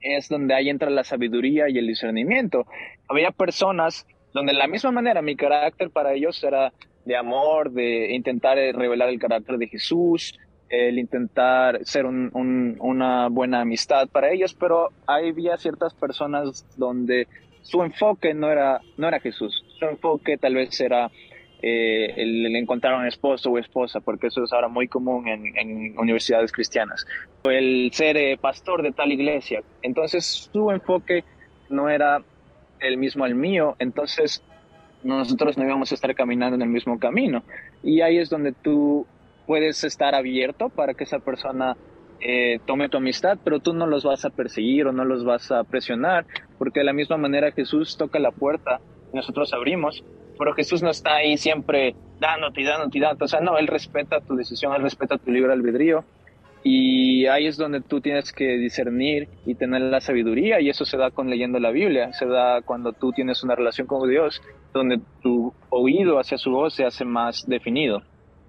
es 0.00 0.30
donde 0.30 0.54
ahí 0.54 0.70
entra 0.70 0.88
la 0.88 1.04
sabiduría 1.04 1.68
y 1.68 1.76
el 1.76 1.86
discernimiento. 1.86 2.66
Había 3.06 3.32
personas 3.32 4.06
donde 4.32 4.52
de 4.52 4.58
la 4.58 4.66
misma 4.66 4.90
manera 4.90 5.20
mi 5.20 5.36
carácter 5.36 5.90
para 5.90 6.14
ellos 6.14 6.42
era 6.42 6.72
de 7.04 7.16
amor, 7.16 7.70
de 7.70 8.14
intentar 8.14 8.56
eh, 8.58 8.72
revelar 8.72 9.10
el 9.10 9.18
carácter 9.18 9.58
de 9.58 9.68
Jesús, 9.68 10.38
el 10.70 10.98
intentar 10.98 11.80
ser 11.84 12.06
una 12.06 13.28
buena 13.28 13.60
amistad 13.60 14.08
para 14.08 14.30
ellos, 14.30 14.54
pero 14.54 14.88
había 15.06 15.58
ciertas 15.58 15.92
personas 15.92 16.66
donde 16.78 17.26
su 17.62 17.82
enfoque 17.82 18.34
no 18.34 18.50
era, 18.50 18.80
no 18.96 19.08
era 19.08 19.20
Jesús, 19.20 19.64
su 19.78 19.84
enfoque 19.84 20.38
tal 20.38 20.54
vez 20.54 20.80
era 20.80 21.10
eh, 21.60 22.14
el, 22.16 22.54
encontrar 22.56 22.94
un 22.94 23.06
esposo 23.06 23.50
o 23.50 23.58
esposa, 23.58 24.00
porque 24.00 24.28
eso 24.28 24.44
es 24.44 24.52
ahora 24.52 24.68
muy 24.68 24.88
común 24.88 25.28
en, 25.28 25.98
universidades 25.98 26.52
cristianas, 26.52 27.06
el 27.44 27.90
ser 27.92 28.16
eh, 28.16 28.38
pastor 28.40 28.82
de 28.82 28.92
tal 28.92 29.12
iglesia, 29.12 29.62
entonces 29.82 30.50
su 30.52 30.70
enfoque 30.70 31.24
no 31.68 31.88
era 31.88 32.22
el 32.80 32.96
mismo 32.96 33.24
al 33.24 33.34
mío, 33.34 33.76
entonces 33.78 34.42
nosotros 35.02 35.56
no 35.56 35.64
íbamos 35.64 35.92
a 35.92 35.94
estar 35.94 36.14
caminando 36.14 36.56
en 36.56 36.62
el 36.62 36.68
mismo 36.68 36.98
camino. 36.98 37.42
Y 37.82 38.00
ahí 38.00 38.18
es 38.18 38.30
donde 38.30 38.52
tú 38.52 39.06
puedes 39.46 39.84
estar 39.84 40.14
abierto 40.14 40.68
para 40.68 40.94
que 40.94 41.04
esa 41.04 41.20
persona 41.20 41.76
eh, 42.20 42.58
tome 42.66 42.88
tu 42.88 42.96
amistad, 42.96 43.38
pero 43.44 43.60
tú 43.60 43.72
no 43.74 43.86
los 43.86 44.04
vas 44.04 44.24
a 44.24 44.30
perseguir 44.30 44.86
o 44.86 44.92
no 44.92 45.04
los 45.04 45.24
vas 45.24 45.50
a 45.50 45.64
presionar, 45.64 46.26
porque 46.58 46.80
de 46.80 46.84
la 46.84 46.92
misma 46.92 47.16
manera 47.16 47.52
Jesús 47.52 47.96
toca 47.96 48.18
la 48.18 48.30
puerta 48.30 48.80
nosotros 49.12 49.52
abrimos, 49.52 50.04
pero 50.38 50.54
Jesús 50.54 50.82
no 50.82 50.90
está 50.90 51.16
ahí 51.16 51.36
siempre 51.36 51.94
dándote 52.20 52.60
y 52.60 52.64
dándote 52.64 52.98
y 52.98 53.00
dándote. 53.00 53.24
O 53.24 53.28
sea, 53.28 53.40
no, 53.40 53.58
Él 53.58 53.66
respeta 53.66 54.20
tu 54.20 54.36
decisión, 54.36 54.74
Él 54.74 54.82
respeta 54.82 55.18
tu 55.18 55.30
libre 55.30 55.52
albedrío. 55.52 56.04
Y 56.64 57.26
ahí 57.26 57.46
es 57.46 57.56
donde 57.56 57.80
tú 57.80 58.00
tienes 58.00 58.32
que 58.32 58.58
discernir 58.58 59.28
y 59.46 59.54
tener 59.54 59.80
la 59.80 60.00
sabiduría 60.00 60.60
y 60.60 60.68
eso 60.68 60.84
se 60.84 60.96
da 60.96 61.10
con 61.10 61.30
leyendo 61.30 61.60
la 61.60 61.70
Biblia, 61.70 62.12
se 62.12 62.26
da 62.26 62.62
cuando 62.62 62.92
tú 62.92 63.12
tienes 63.12 63.44
una 63.44 63.54
relación 63.54 63.86
con 63.86 64.08
Dios, 64.10 64.42
donde 64.74 65.00
tu 65.22 65.54
oído 65.70 66.18
hacia 66.18 66.36
su 66.36 66.50
voz 66.50 66.74
se 66.74 66.84
hace 66.84 67.04
más 67.04 67.46
definido. 67.46 68.02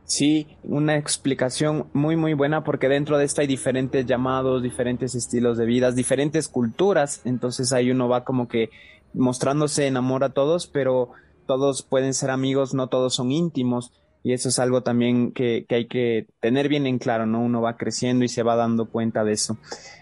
Sí, 0.10 0.48
una 0.64 0.98
explicación 0.98 1.86
muy 1.94 2.16
muy 2.16 2.34
buena 2.34 2.64
porque 2.64 2.90
dentro 2.90 3.20
de 3.20 3.26
esto 3.26 3.42
hay 3.42 3.48
diferentes 3.48 4.08
llamados, 4.08 4.64
diferentes 4.64 5.14
estilos 5.14 5.56
de 5.56 5.68
vida, 5.68 5.92
diferentes 5.92 6.48
culturas, 6.48 7.22
entonces 7.26 7.72
ahí 7.74 7.92
uno 7.92 8.10
va 8.10 8.24
como 8.24 8.48
que 8.48 8.72
mostrándose 9.14 9.86
en 9.86 9.98
amor 9.98 10.24
a 10.24 10.30
todos, 10.30 10.66
pero 10.66 11.12
todos 11.46 11.84
pueden 11.84 12.16
ser 12.16 12.32
amigos, 12.32 12.74
no 12.74 12.88
todos 12.88 13.14
son 13.14 13.32
íntimos. 13.32 13.94
Y 14.24 14.34
eso 14.34 14.50
es 14.50 14.58
algo 14.58 14.82
también 14.82 15.32
que, 15.32 15.68
hay 15.70 15.86
que 15.88 16.26
tener 16.40 16.70
bien 16.70 16.88
en 16.88 16.98
claro, 16.98 17.28
¿no? 17.28 17.40
Uno 17.40 17.62
va 17.62 17.78
creciendo 17.78 18.26
y 18.26 18.30
se 18.30 18.42
va 18.42 18.56
dando 18.56 18.90
cuenta 18.90 19.24
de 19.24 19.34
eso. 19.34 19.60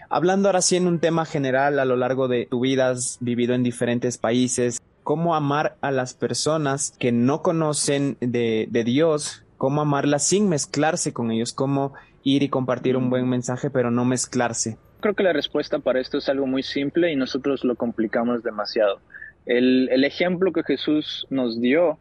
Hablando 0.08 0.48
ahora 0.48 0.62
sí 0.62 0.76
en 0.76 0.86
un 0.86 1.00
tema 1.00 1.26
general, 1.26 1.78
a 1.78 1.84
lo 1.84 1.96
largo 1.96 2.28
de 2.28 2.46
tu 2.46 2.60
vida 2.60 2.88
has 2.88 3.18
vivido 3.20 3.54
en 3.54 3.62
diferentes 3.62 4.16
países, 4.16 4.80
¿cómo 5.04 5.34
amar 5.34 5.76
a 5.82 5.90
las 5.90 6.14
personas 6.14 6.94
que 6.98 7.12
no 7.12 7.42
conocen 7.42 8.16
de, 8.20 8.68
de 8.70 8.84
Dios? 8.84 9.44
¿Cómo 9.58 9.80
amarlas 9.80 10.26
sin 10.26 10.48
mezclarse 10.48 11.12
con 11.12 11.32
ellos? 11.32 11.52
¿Cómo 11.52 11.92
ir 12.22 12.44
y 12.44 12.48
compartir 12.48 12.96
un 12.96 13.10
buen 13.10 13.28
mensaje 13.28 13.70
pero 13.70 13.90
no 13.90 14.04
mezclarse? 14.04 14.78
Creo 15.00 15.14
que 15.14 15.24
la 15.24 15.32
respuesta 15.32 15.80
para 15.80 16.00
esto 16.00 16.18
es 16.18 16.28
algo 16.28 16.46
muy 16.46 16.62
simple 16.62 17.12
y 17.12 17.16
nosotros 17.16 17.64
lo 17.64 17.74
complicamos 17.74 18.44
demasiado. 18.44 19.00
El, 19.46 19.88
el 19.90 20.04
ejemplo 20.04 20.52
que 20.52 20.62
Jesús 20.62 21.26
nos 21.30 21.60
dio 21.60 21.98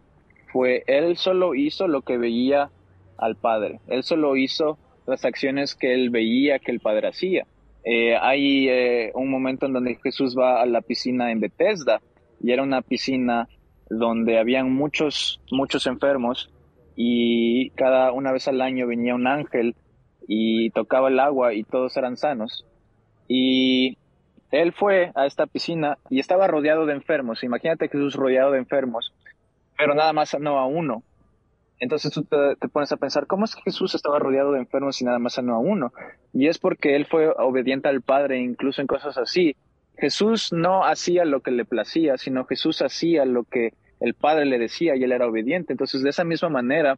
fue, 0.52 0.84
él 0.86 1.18
solo 1.18 1.56
hizo 1.56 1.88
lo 1.88 2.04
que 2.04 2.18
veía 2.18 2.70
al 3.18 3.36
Padre, 3.36 3.80
él 3.88 4.04
solo 4.04 4.36
hizo 4.36 4.78
las 5.08 5.26
acciones 5.26 5.74
que 5.74 5.94
él 5.94 6.12
veía 6.12 6.60
que 6.60 6.72
el 6.72 6.80
Padre 6.80 7.08
hacía. 7.08 7.48
Eh, 7.84 8.16
hay 8.18 8.68
eh, 8.68 9.12
un 9.16 9.32
momento 9.32 9.66
en 9.66 9.74
donde 9.74 9.96
Jesús 10.04 10.38
va 10.38 10.62
a 10.62 10.66
la 10.66 10.82
piscina 10.82 11.32
en 11.32 11.40
Bethesda 11.40 12.02
y 12.44 12.52
era 12.52 12.62
una 12.62 12.82
piscina 12.82 13.48
donde 13.90 14.38
habían 14.38 14.74
muchos, 14.74 15.42
muchos 15.50 15.88
enfermos 15.88 16.52
y 16.98 17.70
cada 17.72 18.12
una 18.12 18.34
vez 18.34 18.50
al 18.50 18.60
año 18.60 18.88
venía 18.88 19.16
un 19.16 19.28
ángel 19.28 19.76
y 20.28 20.72
tocaba 20.72 21.08
el 21.08 21.22
agua 21.22 21.54
y 21.54 21.64
todos 21.64 21.96
eran 21.96 22.18
sanos. 22.18 22.66
Y 23.30 23.98
él 24.52 24.74
fue 24.74 25.14
a 25.16 25.26
esta 25.26 25.48
piscina 25.48 25.98
y 26.10 26.20
estaba 26.20 26.48
rodeado 26.48 26.86
de 26.86 26.94
enfermos. 26.94 27.44
Imagínate 27.44 27.88
Jesús 27.88 28.16
rodeado 28.16 28.52
de 28.52 28.58
enfermos 28.60 29.14
pero 29.78 29.94
nada 29.94 30.12
más 30.12 30.30
sanó 30.30 30.58
a 30.58 30.66
uno. 30.66 31.04
Entonces 31.80 32.12
tú 32.12 32.24
te, 32.24 32.68
pones 32.70 32.92
a 32.92 32.98
pensar, 32.98 33.28
¿cómo 33.28 33.46
es 33.46 33.56
que 33.56 33.62
Jesús 33.62 33.94
estaba 33.94 34.18
rodeado 34.18 34.52
de 34.52 34.60
enfermos 34.60 35.00
y 35.00 35.06
nada 35.06 35.20
más 35.20 35.34
sanó 35.34 35.56
a 35.56 35.60
uno? 35.60 35.94
Y 36.34 36.48
es 36.48 36.58
porque 36.58 36.96
él 36.96 37.06
fue 37.06 37.30
obediente 37.30 37.88
al 37.88 38.02
Padre, 38.02 38.40
incluso 38.40 38.82
en 38.82 38.88
cosas 38.88 39.18
así. 39.18 39.56
Jesús 39.98 40.52
no 40.52 40.86
hacía 40.86 41.24
lo 41.24 41.42
que 41.42 41.52
le 41.52 41.66
placía, 41.66 42.18
sino 42.18 42.46
Jesús 42.46 42.82
hacía 42.82 43.26
lo 43.26 43.44
que 43.44 43.74
el 44.00 44.14
Padre 44.14 44.46
le 44.46 44.60
decía 44.60 44.96
y 44.96 45.04
él 45.04 45.12
era 45.12 45.28
obediente. 45.28 45.74
Entonces, 45.74 46.04
de 46.04 46.10
esa 46.10 46.24
misma 46.24 46.50
manera, 46.50 46.98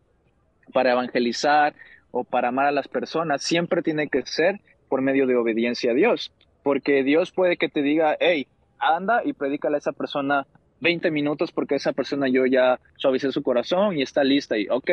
para 0.73 0.91
evangelizar 0.91 1.73
o 2.11 2.23
para 2.23 2.49
amar 2.49 2.67
a 2.67 2.71
las 2.71 2.87
personas, 2.87 3.43
siempre 3.43 3.81
tiene 3.81 4.07
que 4.07 4.25
ser 4.25 4.59
por 4.87 5.01
medio 5.01 5.27
de 5.27 5.35
obediencia 5.35 5.91
a 5.91 5.95
Dios. 5.95 6.31
Porque 6.63 7.03
Dios 7.03 7.31
puede 7.31 7.57
que 7.57 7.69
te 7.69 7.81
diga, 7.81 8.17
hey, 8.19 8.47
anda 8.79 9.21
y 9.23 9.33
predícale 9.33 9.75
a 9.75 9.79
esa 9.79 9.91
persona 9.91 10.45
20 10.81 11.11
minutos 11.11 11.51
porque 11.51 11.75
esa 11.75 11.93
persona 11.93 12.27
yo 12.29 12.45
ya 12.45 12.79
suavicé 12.95 13.31
su 13.31 13.43
corazón 13.43 13.97
y 13.97 14.01
está 14.01 14.23
lista 14.23 14.57
y 14.57 14.67
ok. 14.69 14.91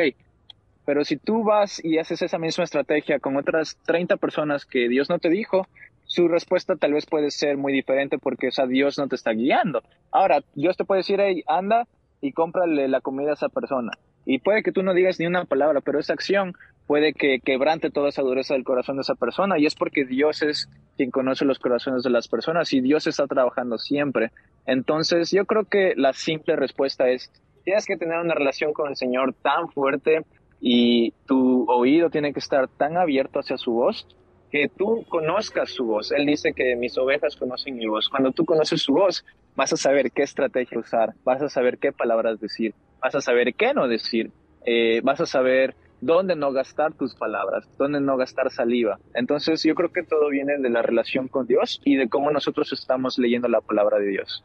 Pero 0.85 1.03
si 1.03 1.17
tú 1.17 1.43
vas 1.43 1.83
y 1.83 1.97
haces 1.97 2.21
esa 2.21 2.37
misma 2.37 2.63
estrategia 2.63 3.19
con 3.19 3.35
otras 3.35 3.77
30 3.85 4.17
personas 4.17 4.65
que 4.65 4.87
Dios 4.87 5.09
no 5.09 5.19
te 5.19 5.29
dijo, 5.29 5.67
su 6.05 6.29
respuesta 6.29 6.77
tal 6.77 6.93
vez 6.93 7.05
puede 7.05 7.31
ser 7.31 7.57
muy 7.57 7.73
diferente 7.73 8.17
porque 8.17 8.47
esa 8.47 8.65
Dios 8.65 8.97
no 8.97 9.07
te 9.07 9.15
está 9.15 9.31
guiando. 9.31 9.83
Ahora, 10.11 10.41
Dios 10.55 10.77
te 10.77 10.85
puede 10.85 10.99
decir, 10.99 11.19
hey, 11.19 11.43
anda 11.47 11.87
y 12.21 12.31
cómprale 12.31 12.87
la 12.87 13.01
comida 13.01 13.31
a 13.31 13.33
esa 13.33 13.49
persona. 13.49 13.91
Y 14.25 14.39
puede 14.39 14.63
que 14.63 14.71
tú 14.71 14.83
no 14.83 14.93
digas 14.93 15.19
ni 15.19 15.25
una 15.25 15.45
palabra, 15.45 15.81
pero 15.81 15.99
esa 15.99 16.13
acción 16.13 16.53
puede 16.85 17.13
que 17.13 17.39
quebrante 17.39 17.91
toda 17.91 18.09
esa 18.09 18.21
dureza 18.21 18.53
del 18.53 18.63
corazón 18.63 18.95
de 18.97 19.01
esa 19.01 19.15
persona 19.15 19.59
y 19.59 19.65
es 19.65 19.75
porque 19.75 20.05
Dios 20.05 20.41
es 20.41 20.69
quien 20.95 21.11
conoce 21.11 21.45
los 21.45 21.59
corazones 21.59 22.03
de 22.03 22.09
las 22.09 22.27
personas 22.27 22.73
y 22.73 22.81
Dios 22.81 23.07
está 23.07 23.27
trabajando 23.27 23.77
siempre. 23.77 24.31
Entonces 24.65 25.31
yo 25.31 25.45
creo 25.45 25.65
que 25.65 25.93
la 25.95 26.13
simple 26.13 26.55
respuesta 26.55 27.09
es, 27.09 27.31
tienes 27.63 27.85
que 27.85 27.97
tener 27.97 28.19
una 28.19 28.33
relación 28.33 28.73
con 28.73 28.89
el 28.89 28.95
Señor 28.95 29.33
tan 29.33 29.69
fuerte 29.69 30.25
y 30.59 31.11
tu 31.25 31.69
oído 31.69 32.09
tiene 32.09 32.33
que 32.33 32.39
estar 32.39 32.67
tan 32.67 32.97
abierto 32.97 33.39
hacia 33.39 33.57
su 33.57 33.73
voz 33.73 34.07
que 34.51 34.69
tú 34.69 35.05
conozcas 35.09 35.71
su 35.71 35.85
voz. 35.85 36.11
Él 36.11 36.25
dice 36.25 36.53
que 36.53 36.75
mis 36.75 36.97
ovejas 36.97 37.35
conocen 37.35 37.75
mi 37.75 37.85
voz. 37.85 38.09
Cuando 38.09 38.31
tú 38.31 38.45
conoces 38.45 38.81
su 38.81 38.93
voz, 38.93 39.25
vas 39.57 39.73
a 39.73 39.77
saber 39.77 40.11
qué 40.11 40.21
estrategia 40.21 40.79
usar, 40.79 41.15
vas 41.25 41.41
a 41.41 41.49
saber 41.49 41.79
qué 41.79 41.91
palabras 41.91 42.39
decir, 42.39 42.75
vas 43.01 43.15
a 43.15 43.21
saber 43.21 43.55
qué 43.55 43.73
no 43.73 43.87
decir, 43.87 44.31
eh, 44.65 45.01
vas 45.03 45.19
a 45.19 45.25
saber 45.25 45.75
dónde 45.99 46.35
no 46.35 46.51
gastar 46.51 46.93
tus 46.93 47.15
palabras, 47.15 47.67
dónde 47.79 47.99
no 47.99 48.17
gastar 48.17 48.51
saliva. 48.51 48.99
Entonces 49.15 49.63
yo 49.63 49.73
creo 49.73 49.91
que 49.91 50.03
todo 50.03 50.29
viene 50.29 50.59
de 50.59 50.69
la 50.69 50.83
relación 50.83 51.27
con 51.27 51.47
Dios 51.47 51.81
y 51.83 51.95
de 51.95 52.07
cómo 52.07 52.29
nosotros 52.29 52.71
estamos 52.71 53.17
leyendo 53.17 53.47
la 53.47 53.61
palabra 53.61 53.97
de 53.97 54.07
Dios. 54.07 54.43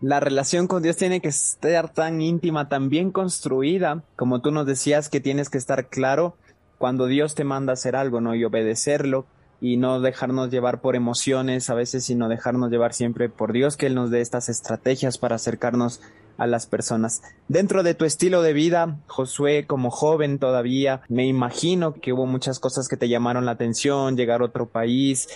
La 0.00 0.18
relación 0.18 0.66
con 0.66 0.82
Dios 0.82 0.96
tiene 0.96 1.20
que 1.20 1.28
estar 1.28 1.92
tan 1.92 2.22
íntima, 2.22 2.70
tan 2.70 2.88
bien 2.88 3.10
construida, 3.10 4.02
como 4.16 4.40
tú 4.40 4.50
nos 4.50 4.66
decías 4.66 5.10
que 5.10 5.20
tienes 5.20 5.50
que 5.50 5.58
estar 5.58 5.88
claro 5.88 6.36
cuando 6.78 7.06
Dios 7.06 7.34
te 7.34 7.44
manda 7.44 7.74
hacer 7.74 7.96
algo, 7.96 8.22
¿no? 8.22 8.34
Y 8.34 8.44
obedecerlo 8.44 9.26
y 9.60 9.76
no 9.76 10.00
dejarnos 10.00 10.50
llevar 10.50 10.80
por 10.80 10.96
emociones 10.96 11.70
a 11.70 11.74
veces, 11.74 12.04
sino 12.04 12.28
dejarnos 12.28 12.70
llevar 12.70 12.92
siempre 12.92 13.28
por 13.28 13.52
Dios, 13.52 13.76
que 13.76 13.86
Él 13.86 13.94
nos 13.94 14.10
dé 14.10 14.20
estas 14.20 14.48
estrategias 14.48 15.18
para 15.18 15.36
acercarnos 15.36 16.00
a 16.36 16.46
las 16.46 16.66
personas. 16.66 17.22
Dentro 17.48 17.82
de 17.82 17.94
tu 17.94 18.04
estilo 18.04 18.42
de 18.42 18.52
vida, 18.52 18.98
Josué, 19.06 19.66
como 19.66 19.90
joven 19.90 20.38
todavía, 20.38 21.02
me 21.08 21.26
imagino 21.26 21.94
que 21.94 22.12
hubo 22.12 22.26
muchas 22.26 22.58
cosas 22.58 22.88
que 22.88 22.96
te 22.96 23.08
llamaron 23.08 23.46
la 23.46 23.52
atención, 23.52 24.16
llegar 24.16 24.40
a 24.40 24.46
otro 24.46 24.66
país. 24.66 25.28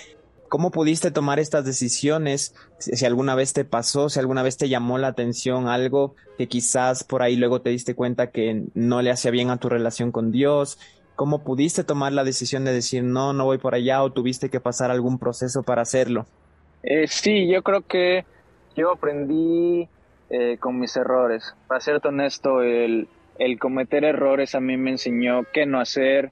¿Cómo 0.48 0.70
pudiste 0.70 1.10
tomar 1.10 1.38
estas 1.38 1.64
decisiones? 1.64 2.54
Si, 2.78 3.04
alguna 3.04 3.34
vez 3.34 3.52
te 3.52 3.64
pasó, 3.64 4.08
si 4.08 4.18
alguna 4.18 4.42
vez 4.42 4.56
te 4.56 4.68
llamó 4.68 4.96
la 4.96 5.08
atención 5.08 5.68
algo 5.68 6.14
que 6.38 6.48
quizás 6.48 7.04
por 7.04 7.22
ahí 7.22 7.36
luego 7.36 7.60
te 7.60 7.70
diste 7.70 7.94
cuenta 7.94 8.30
que 8.30 8.64
no 8.74 9.02
le 9.02 9.10
hacía 9.10 9.30
bien 9.30 9.50
a 9.50 9.58
tu 9.58 9.68
relación 9.68 10.10
con 10.10 10.32
Dios. 10.32 10.78
¿Cómo 11.18 11.42
pudiste 11.42 11.82
tomar 11.82 12.12
la 12.12 12.22
decisión 12.22 12.64
de 12.64 12.72
decir 12.72 13.02
no, 13.02 13.32
no 13.32 13.44
voy 13.44 13.58
por 13.58 13.74
allá 13.74 14.04
o 14.04 14.12
tuviste 14.12 14.50
que 14.50 14.60
pasar 14.60 14.92
algún 14.92 15.18
proceso 15.18 15.64
para 15.64 15.82
hacerlo? 15.82 16.26
Eh, 16.84 17.08
sí, 17.08 17.48
yo 17.48 17.64
creo 17.64 17.80
que 17.80 18.24
yo 18.76 18.92
aprendí 18.92 19.88
eh, 20.30 20.58
con 20.60 20.78
mis 20.78 20.96
errores. 20.96 21.56
Para 21.66 21.80
ser 21.80 22.00
honesto, 22.06 22.62
el, 22.62 23.08
el, 23.36 23.58
cometer 23.58 24.04
errores 24.04 24.54
a 24.54 24.60
mí 24.60 24.76
me 24.76 24.92
enseñó 24.92 25.42
qué 25.52 25.66
no 25.66 25.80
hacer. 25.80 26.30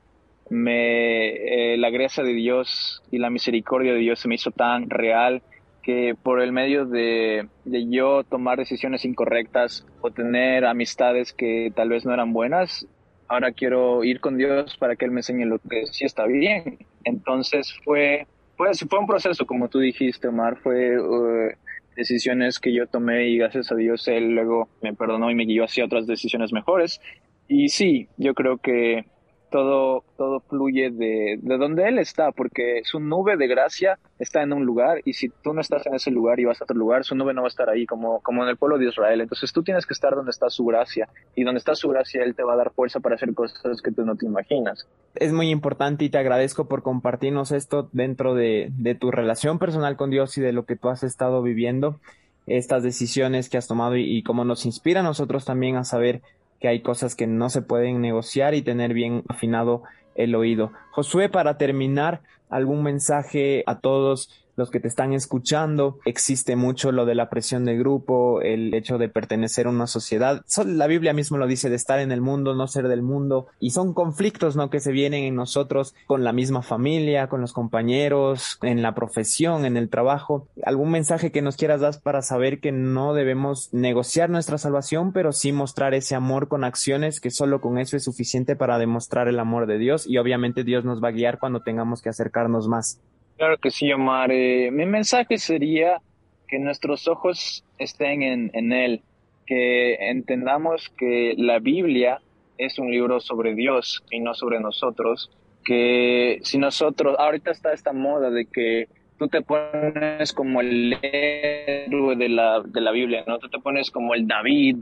Me, 0.51 1.31
eh, 1.73 1.77
la 1.79 1.91
gracia 1.91 2.23
de 2.23 2.35
Dios 2.35 3.03
y 3.11 3.19
la 3.19 3.29
misericordia 3.29 3.93
de 3.93 3.99
Dios 3.99 4.21
se 4.21 4.29
me 4.29 4.37
hizo 4.37 4.53
tan 4.53 4.89
real 4.89 5.43
que 5.83 6.15
por 6.15 6.41
el 6.41 6.53
medio 6.53 6.87
de, 6.87 7.49
de 7.65 7.91
yo 7.91 8.23
tomar 8.23 8.57
decisiones 8.57 9.05
incorrectas 9.05 9.85
o 10.01 10.13
tener 10.13 10.65
amistades 10.65 11.33
que 11.33 11.73
tal 11.75 11.89
vez 11.89 12.07
no 12.07 12.15
eran 12.15 12.33
buenas, 12.33 12.87
ahora 13.29 13.53
quiero 13.53 14.05
ir 14.05 14.21
con 14.21 14.37
Dios 14.37 14.77
para 14.79 14.97
que 14.97 15.05
Él 15.05 15.11
me 15.11 15.21
enseñe 15.21 15.45
lo 15.45 15.59
que 15.59 15.87
sí 15.87 16.05
está 16.05 16.27
bien. 16.27 16.79
Entonces 17.05 17.75
fue, 17.85 18.27
pues, 18.57 18.85
fue 18.89 18.99
un 18.99 19.07
proceso, 19.07 19.47
como 19.47 19.69
tú 19.69 19.79
dijiste, 19.79 20.29
Omar, 20.29 20.57
fue, 20.59 21.01
uh, 21.01 21.51
decisiones 21.97 22.59
que 22.59 22.75
yo 22.75 22.87
tomé 22.87 23.29
y 23.29 23.39
gracias 23.39 23.73
a 23.73 23.75
Dios 23.75 24.07
Él 24.07 24.35
luego 24.35 24.69
me 24.83 24.93
perdonó 24.93 25.31
y 25.31 25.35
me 25.35 25.47
guió 25.47 25.65
hacia 25.65 25.85
otras 25.85 26.07
decisiones 26.07 26.53
mejores. 26.53 27.01
Y 27.49 27.69
sí, 27.69 28.09
yo 28.17 28.35
creo 28.35 28.59
que 28.59 29.05
todo, 29.51 30.05
todo 30.17 30.41
fluye 30.41 30.91
de, 30.91 31.39
de 31.41 31.59
donde 31.59 31.89
Él 31.89 31.99
está, 31.99 32.33
porque 32.33 32.83
su 32.85 33.01
nube 33.01 33.37
de 33.37 33.47
gracia 33.47 33.99
está 34.19 34.43
en 34.43 34.53
un 34.53 34.65
lugar 34.65 35.01
y 35.05 35.13
si 35.13 35.29
tú 35.29 35.53
no 35.53 35.61
estás 35.61 35.87
en 35.87 35.95
ese 35.95 36.11
lugar 36.11 36.41
y 36.41 36.45
vas 36.45 36.61
a 36.61 36.65
otro 36.65 36.77
lugar, 36.77 37.05
su 37.05 37.15
nube 37.15 37.35
no 37.35 37.43
va 37.43 37.49
a 37.49 37.49
estar 37.49 37.69
ahí, 37.69 37.87
como, 37.87 38.21
como 38.21 38.43
en 38.43 38.49
el 38.49 38.57
pueblo 38.57 38.79
de 38.79 38.87
Israel. 38.87 39.21
Entonces 39.21 39.53
tú 39.53 39.63
tienes 39.63 39.87
que 39.87 39.95
estar 39.95 40.15
donde 40.15 40.31
está 40.31 40.51
su 40.51 40.65
gracia 40.65 41.09
y 41.35 41.45
donde 41.45 41.59
está 41.59 41.75
su 41.75 41.89
gracia 41.89 42.23
Él 42.23 42.35
te 42.35 42.43
va 42.43 42.55
a 42.55 42.57
dar 42.57 42.73
fuerza 42.73 43.01
para 43.01 43.15
hacer 43.15 43.33
cosas 43.35 43.81
que 43.83 43.93
tú 43.93 44.05
no 44.05 44.17
te 44.17 44.27
imaginas. 44.27 44.87
Es 45.15 45.33
muy 45.33 45.51
importante 45.51 46.05
y 46.05 46.11
te 46.11 46.19
agradezco 46.19 46.67
por 46.67 46.83
compartirnos 46.83 47.53
esto 47.53 47.89
dentro 47.93 48.35
de, 48.35 48.71
de 48.73 48.95
tu 48.95 49.11
relación 49.11 49.59
personal 49.59 49.97
con 49.97 50.11
Dios 50.11 50.37
y 50.39 50.41
de 50.41 50.53
lo 50.53 50.65
que 50.65 50.77
tú 50.77 50.89
has 50.89 51.03
estado 51.03 51.43
viviendo 51.43 52.01
estas 52.47 52.83
decisiones 52.83 53.49
que 53.49 53.59
has 53.59 53.67
tomado 53.67 53.97
y, 53.97 54.05
y 54.05 54.23
cómo 54.23 54.45
nos 54.45 54.67
inspira 54.67 55.01
a 55.01 55.03
nosotros 55.03 55.45
también 55.45 55.77
a 55.77 55.85
saber 55.85 56.23
que 56.61 56.69
hay 56.69 56.81
cosas 56.81 57.15
que 57.15 57.27
no 57.27 57.51
se 57.51 57.63
pueden 57.63 58.01
negociar 58.01 58.55
y 58.55 58.63
tener 58.63 58.95
bien 58.95 59.23
afinado 59.29 59.83
el 60.15 60.35
oído. 60.35 60.73
Josué, 60.93 61.29
para 61.29 61.59
terminar, 61.59 62.23
algún 62.49 62.83
mensaje 62.83 63.65
a 63.67 63.81
todos 63.81 64.46
los 64.57 64.71
que 64.71 64.81
te 64.81 64.89
están 64.89 65.13
escuchando. 65.13 65.99
Existe 66.05 66.57
mucho 66.57 66.93
lo 66.93 67.07
de 67.07 67.15
la 67.15 67.31
presión 67.31 67.65
de 67.65 67.77
grupo, 67.77 68.41
el 68.43 68.75
hecho 68.75 68.99
de 68.99 69.09
pertenecer 69.09 69.67
a 69.67 69.71
una 69.71 69.87
sociedad. 69.87 70.45
La 70.67 70.87
Biblia 70.87 71.13
mismo 71.13 71.39
lo 71.39 71.47
dice, 71.47 71.71
de 71.71 71.77
estar 71.77 72.01
en 72.01 72.13
el 72.13 72.21
mundo, 72.21 72.55
no 72.55 72.67
ser 72.67 72.89
del 72.89 73.03
mundo. 73.03 73.47
Y 73.61 73.71
son 73.71 73.95
conflictos, 73.95 74.57
¿no? 74.57 74.71
Que 74.71 74.81
se 74.81 74.93
vienen 74.93 75.25
en 75.25 75.35
nosotros 75.35 75.95
con 76.07 76.25
la 76.25 76.33
misma 76.33 76.63
familia, 76.63 77.29
con 77.29 77.41
los 77.41 77.53
compañeros, 77.53 78.59
en 78.63 78.83
la 78.83 78.95
profesión, 78.95 79.65
en 79.65 79.77
el 79.77 79.89
trabajo. 79.89 80.49
¿Algún 80.65 80.91
mensaje 80.91 81.31
que 81.31 81.43
nos 81.43 81.57
quieras 81.57 81.81
dar 81.81 82.01
para 82.03 82.23
saber 82.23 82.61
que 82.61 82.73
no 82.73 83.15
debemos 83.15 83.73
negociar 83.73 84.31
nuestra 84.31 84.59
salvación, 84.59 85.13
pero 85.13 85.33
sí 85.33 85.53
mostrar 85.53 85.95
ese 85.95 86.15
amor 86.15 86.49
con 86.49 86.65
acciones, 86.65 87.21
que 87.21 87.31
solo 87.31 87.61
con 87.61 87.79
eso 87.79 87.97
es 87.97 88.05
suficiente 88.05 88.57
para 88.57 88.79
demostrar 88.79 89.29
el 89.29 89.39
amor 89.39 89.67
de 89.67 89.79
Dios? 89.79 90.07
Y 90.07 90.19
obviamente 90.19 90.65
Dios 90.65 90.85
nos 90.85 91.03
va 91.03 91.09
a 91.09 91.13
guiar 91.13 91.39
cuando 91.39 91.61
tengamos 91.61 92.03
que 92.03 92.09
acercarnos 92.09 92.69
más. 92.69 93.01
Claro 93.37 93.59
que 93.59 93.71
sí, 93.71 93.93
Omar. 93.93 94.31
Eh, 94.33 94.71
mi 94.71 94.87
mensaje 94.87 95.39
sería 95.39 96.01
que 96.49 96.59
nuestros 96.59 97.07
ojos 97.09 97.65
estén 97.79 98.23
en, 98.23 98.51
en 98.55 98.73
Él, 98.73 99.03
que 99.47 99.95
entendamos 100.11 100.89
que 100.97 101.35
la 101.37 101.59
Biblia 101.59 102.21
es 102.59 102.79
un 102.79 102.91
libro 102.91 103.21
sobre 103.21 103.55
Dios 103.55 104.03
y 104.11 104.21
no 104.21 104.35
sobre 104.35 104.61
nosotros, 104.61 105.31
que 105.65 106.39
si 106.43 106.59
nosotros, 106.59 107.17
ahorita 107.19 107.51
está 107.51 107.73
esta 107.73 107.93
moda 107.93 108.31
de 108.31 108.47
que 108.47 108.89
tú 109.19 109.29
te 109.29 109.43
pones 109.43 110.33
como 110.33 110.61
el 110.61 110.97
héroe 111.03 112.17
de 112.17 112.29
la, 112.29 112.61
de 112.61 112.81
la 112.81 112.93
Biblia, 112.93 113.25
¿no? 113.27 113.39
Tú 113.39 113.49
te 113.49 113.59
pones 113.59 113.91
como 113.91 114.15
el 114.15 114.27
David 114.27 114.77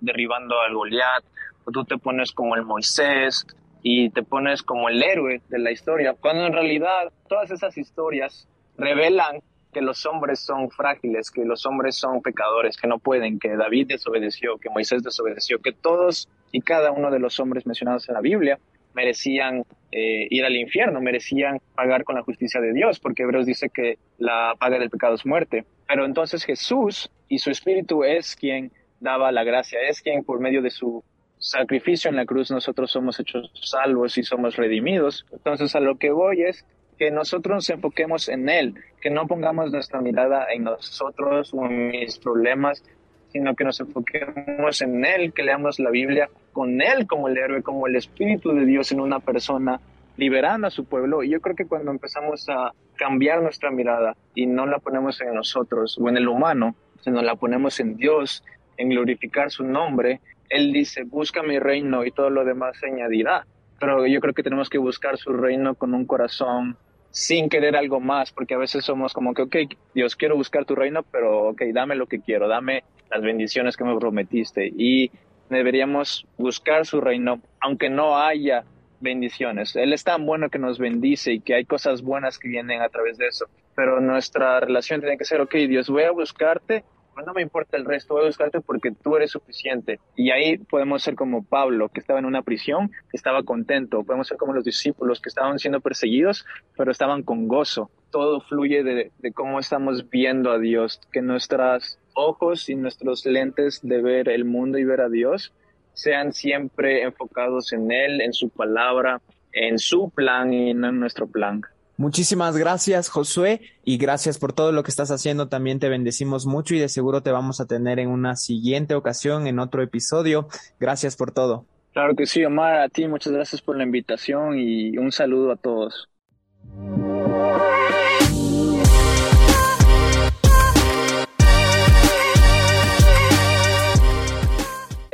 derribando 0.00 0.60
al 0.60 0.74
Goliat, 0.74 1.24
o 1.64 1.70
tú 1.70 1.84
te 1.84 1.98
pones 1.98 2.32
como 2.32 2.56
el 2.56 2.64
Moisés, 2.64 3.46
y 3.82 4.10
te 4.10 4.22
pones 4.22 4.62
como 4.62 4.88
el 4.88 5.02
héroe 5.02 5.40
de 5.48 5.58
la 5.58 5.72
historia, 5.72 6.14
cuando 6.14 6.46
en 6.46 6.52
realidad 6.52 7.12
todas 7.28 7.50
esas 7.50 7.76
historias 7.76 8.48
revelan 8.76 9.40
que 9.72 9.80
los 9.80 10.04
hombres 10.06 10.40
son 10.40 10.70
frágiles, 10.70 11.30
que 11.30 11.44
los 11.44 11.64
hombres 11.66 11.96
son 11.96 12.20
pecadores, 12.20 12.76
que 12.76 12.86
no 12.86 12.98
pueden, 12.98 13.38
que 13.38 13.56
David 13.56 13.88
desobedeció, 13.88 14.58
que 14.58 14.68
Moisés 14.68 15.02
desobedeció, 15.02 15.60
que 15.60 15.72
todos 15.72 16.28
y 16.52 16.60
cada 16.60 16.92
uno 16.92 17.10
de 17.10 17.18
los 17.18 17.40
hombres 17.40 17.66
mencionados 17.66 18.08
en 18.08 18.14
la 18.14 18.20
Biblia 18.20 18.58
merecían 18.94 19.64
eh, 19.90 20.26
ir 20.28 20.44
al 20.44 20.54
infierno, 20.54 21.00
merecían 21.00 21.58
pagar 21.74 22.04
con 22.04 22.16
la 22.16 22.22
justicia 22.22 22.60
de 22.60 22.74
Dios, 22.74 23.00
porque 23.00 23.22
Hebreos 23.22 23.46
dice 23.46 23.70
que 23.70 23.98
la 24.18 24.54
paga 24.58 24.78
del 24.78 24.90
pecado 24.90 25.14
es 25.14 25.24
muerte. 25.24 25.64
Pero 25.88 26.04
entonces 26.04 26.44
Jesús 26.44 27.10
y 27.28 27.38
su 27.38 27.50
Espíritu 27.50 28.04
es 28.04 28.36
quien 28.36 28.70
daba 29.00 29.32
la 29.32 29.44
gracia, 29.44 29.80
es 29.88 30.02
quien 30.02 30.22
por 30.24 30.40
medio 30.40 30.60
de 30.60 30.70
su 30.70 31.02
sacrificio 31.42 32.08
en 32.08 32.16
la 32.16 32.24
cruz 32.24 32.50
nosotros 32.50 32.90
somos 32.90 33.18
hechos 33.18 33.50
salvos 33.54 34.16
y 34.16 34.22
somos 34.22 34.56
redimidos. 34.56 35.26
Entonces 35.32 35.74
a 35.74 35.80
lo 35.80 35.98
que 35.98 36.10
voy 36.10 36.42
es 36.42 36.64
que 36.98 37.10
nosotros 37.10 37.56
nos 37.56 37.70
enfoquemos 37.70 38.28
en 38.28 38.48
Él, 38.48 38.74
que 39.00 39.10
no 39.10 39.26
pongamos 39.26 39.72
nuestra 39.72 40.00
mirada 40.00 40.46
en 40.52 40.64
nosotros 40.64 41.52
o 41.52 41.66
en 41.66 41.88
mis 41.88 42.18
problemas, 42.18 42.84
sino 43.32 43.56
que 43.56 43.64
nos 43.64 43.80
enfoquemos 43.80 44.80
en 44.82 45.04
Él, 45.04 45.32
que 45.32 45.42
leamos 45.42 45.80
la 45.80 45.90
Biblia 45.90 46.30
con 46.52 46.80
Él 46.80 47.06
como 47.06 47.28
el 47.28 47.36
héroe, 47.36 47.62
como 47.62 47.86
el 47.88 47.96
Espíritu 47.96 48.52
de 48.52 48.64
Dios 48.64 48.92
en 48.92 49.00
una 49.00 49.18
persona, 49.18 49.80
liberando 50.16 50.68
a 50.68 50.70
su 50.70 50.84
pueblo. 50.84 51.24
Y 51.24 51.30
yo 51.30 51.40
creo 51.40 51.56
que 51.56 51.66
cuando 51.66 51.90
empezamos 51.90 52.48
a 52.48 52.72
cambiar 52.96 53.42
nuestra 53.42 53.70
mirada 53.72 54.16
y 54.34 54.46
no 54.46 54.66
la 54.66 54.78
ponemos 54.78 55.20
en 55.22 55.34
nosotros 55.34 55.98
o 56.00 56.08
en 56.08 56.18
el 56.18 56.28
humano, 56.28 56.76
sino 57.00 57.20
la 57.20 57.34
ponemos 57.34 57.80
en 57.80 57.96
Dios, 57.96 58.44
en 58.76 58.90
glorificar 58.90 59.50
su 59.50 59.64
nombre, 59.64 60.20
él 60.52 60.72
dice, 60.72 61.04
busca 61.04 61.42
mi 61.42 61.58
reino 61.58 62.04
y 62.04 62.10
todo 62.10 62.28
lo 62.30 62.44
demás 62.44 62.76
se 62.78 62.86
añadirá. 62.86 63.46
Pero 63.80 64.06
yo 64.06 64.20
creo 64.20 64.34
que 64.34 64.42
tenemos 64.42 64.68
que 64.68 64.78
buscar 64.78 65.16
su 65.16 65.32
reino 65.32 65.74
con 65.74 65.94
un 65.94 66.04
corazón 66.04 66.76
sin 67.10 67.48
querer 67.48 67.74
algo 67.74 68.00
más, 68.00 68.32
porque 68.32 68.54
a 68.54 68.58
veces 68.58 68.84
somos 68.84 69.12
como 69.12 69.34
que, 69.34 69.42
ok, 69.42 69.56
Dios, 69.94 70.14
quiero 70.14 70.36
buscar 70.36 70.64
tu 70.64 70.74
reino, 70.74 71.02
pero 71.02 71.48
ok, 71.48 71.62
dame 71.72 71.94
lo 71.94 72.06
que 72.06 72.20
quiero, 72.20 72.48
dame 72.48 72.84
las 73.10 73.22
bendiciones 73.22 73.76
que 73.76 73.84
me 73.84 73.98
prometiste. 73.98 74.70
Y 74.76 75.10
deberíamos 75.48 76.26
buscar 76.36 76.86
su 76.86 77.00
reino, 77.00 77.40
aunque 77.60 77.90
no 77.90 78.18
haya 78.18 78.64
bendiciones. 79.00 79.74
Él 79.74 79.92
es 79.92 80.04
tan 80.04 80.24
bueno 80.24 80.48
que 80.48 80.58
nos 80.58 80.78
bendice 80.78 81.32
y 81.32 81.40
que 81.40 81.54
hay 81.54 81.64
cosas 81.64 82.02
buenas 82.02 82.38
que 82.38 82.48
vienen 82.48 82.82
a 82.82 82.88
través 82.88 83.18
de 83.18 83.26
eso. 83.26 83.46
Pero 83.74 84.00
nuestra 84.00 84.60
relación 84.60 85.00
tiene 85.00 85.18
que 85.18 85.24
ser, 85.24 85.40
ok, 85.40 85.54
Dios, 85.68 85.88
voy 85.88 86.04
a 86.04 86.12
buscarte 86.12 86.84
no 87.26 87.34
me 87.34 87.42
importa 87.42 87.76
el 87.76 87.84
resto, 87.84 88.14
voy 88.14 88.24
a 88.24 88.26
buscarte 88.26 88.60
porque 88.60 88.90
tú 88.90 89.16
eres 89.16 89.30
suficiente. 89.30 90.00
Y 90.16 90.30
ahí 90.30 90.58
podemos 90.58 91.02
ser 91.02 91.14
como 91.14 91.44
Pablo, 91.44 91.88
que 91.88 92.00
estaba 92.00 92.18
en 92.18 92.24
una 92.24 92.42
prisión, 92.42 92.90
estaba 93.12 93.42
contento. 93.42 94.02
Podemos 94.04 94.28
ser 94.28 94.38
como 94.38 94.52
los 94.52 94.64
discípulos, 94.64 95.20
que 95.20 95.28
estaban 95.28 95.58
siendo 95.58 95.80
perseguidos, 95.80 96.46
pero 96.76 96.90
estaban 96.90 97.22
con 97.22 97.48
gozo. 97.48 97.90
Todo 98.10 98.40
fluye 98.40 98.82
de, 98.82 99.12
de 99.18 99.32
cómo 99.32 99.58
estamos 99.58 100.08
viendo 100.10 100.50
a 100.50 100.58
Dios, 100.58 101.00
que 101.12 101.22
nuestros 101.22 101.98
ojos 102.14 102.68
y 102.68 102.74
nuestros 102.74 103.24
lentes 103.24 103.80
de 103.82 104.02
ver 104.02 104.28
el 104.28 104.44
mundo 104.44 104.78
y 104.78 104.84
ver 104.84 105.00
a 105.00 105.08
Dios 105.08 105.52
sean 105.94 106.32
siempre 106.32 107.02
enfocados 107.02 107.72
en 107.72 107.92
Él, 107.92 108.20
en 108.20 108.32
su 108.32 108.48
palabra, 108.48 109.20
en 109.52 109.78
su 109.78 110.10
plan 110.10 110.52
y 110.52 110.74
no 110.74 110.88
en 110.88 111.00
nuestro 111.00 111.26
plan. 111.26 111.62
Muchísimas 112.02 112.56
gracias, 112.56 113.08
Josué, 113.08 113.60
y 113.84 113.96
gracias 113.96 114.36
por 114.36 114.52
todo 114.52 114.72
lo 114.72 114.82
que 114.82 114.90
estás 114.90 115.12
haciendo. 115.12 115.46
También 115.46 115.78
te 115.78 115.88
bendecimos 115.88 116.46
mucho 116.46 116.74
y 116.74 116.80
de 116.80 116.88
seguro 116.88 117.22
te 117.22 117.30
vamos 117.30 117.60
a 117.60 117.66
tener 117.66 118.00
en 118.00 118.08
una 118.08 118.34
siguiente 118.34 118.96
ocasión, 118.96 119.46
en 119.46 119.60
otro 119.60 119.84
episodio. 119.84 120.48
Gracias 120.80 121.14
por 121.14 121.30
todo. 121.30 121.64
Claro 121.92 122.16
que 122.16 122.26
sí, 122.26 122.44
Omar, 122.44 122.80
a 122.80 122.88
ti 122.88 123.06
muchas 123.06 123.32
gracias 123.32 123.62
por 123.62 123.76
la 123.76 123.84
invitación 123.84 124.58
y 124.58 124.98
un 124.98 125.12
saludo 125.12 125.52
a 125.52 125.56
todos. 125.56 126.08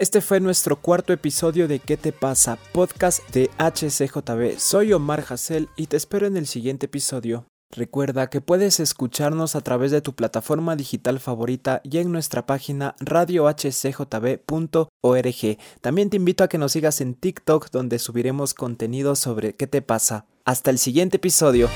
Este 0.08 0.22
fue 0.22 0.40
nuestro 0.40 0.80
cuarto 0.80 1.12
episodio 1.12 1.68
de 1.68 1.80
¿Qué 1.80 1.98
te 1.98 2.12
pasa? 2.12 2.56
Podcast 2.72 3.20
de 3.28 3.50
HCJB. 3.58 4.58
Soy 4.58 4.94
Omar 4.94 5.22
Hassel 5.28 5.68
y 5.76 5.88
te 5.88 5.98
espero 5.98 6.26
en 6.26 6.38
el 6.38 6.46
siguiente 6.46 6.86
episodio. 6.86 7.44
Recuerda 7.70 8.30
que 8.30 8.40
puedes 8.40 8.80
escucharnos 8.80 9.54
a 9.54 9.60
través 9.60 9.90
de 9.90 10.00
tu 10.00 10.14
plataforma 10.14 10.76
digital 10.76 11.20
favorita 11.20 11.82
y 11.84 11.98
en 11.98 12.10
nuestra 12.10 12.46
página 12.46 12.96
radiohcjb.org. 13.00 15.58
También 15.82 16.08
te 16.08 16.16
invito 16.16 16.42
a 16.42 16.48
que 16.48 16.56
nos 16.56 16.72
sigas 16.72 17.02
en 17.02 17.12
TikTok 17.12 17.70
donde 17.70 17.98
subiremos 17.98 18.54
contenido 18.54 19.14
sobre 19.14 19.56
qué 19.56 19.66
te 19.66 19.82
pasa. 19.82 20.24
Hasta 20.46 20.70
el 20.70 20.78
siguiente 20.78 21.18
episodio. 21.18 21.68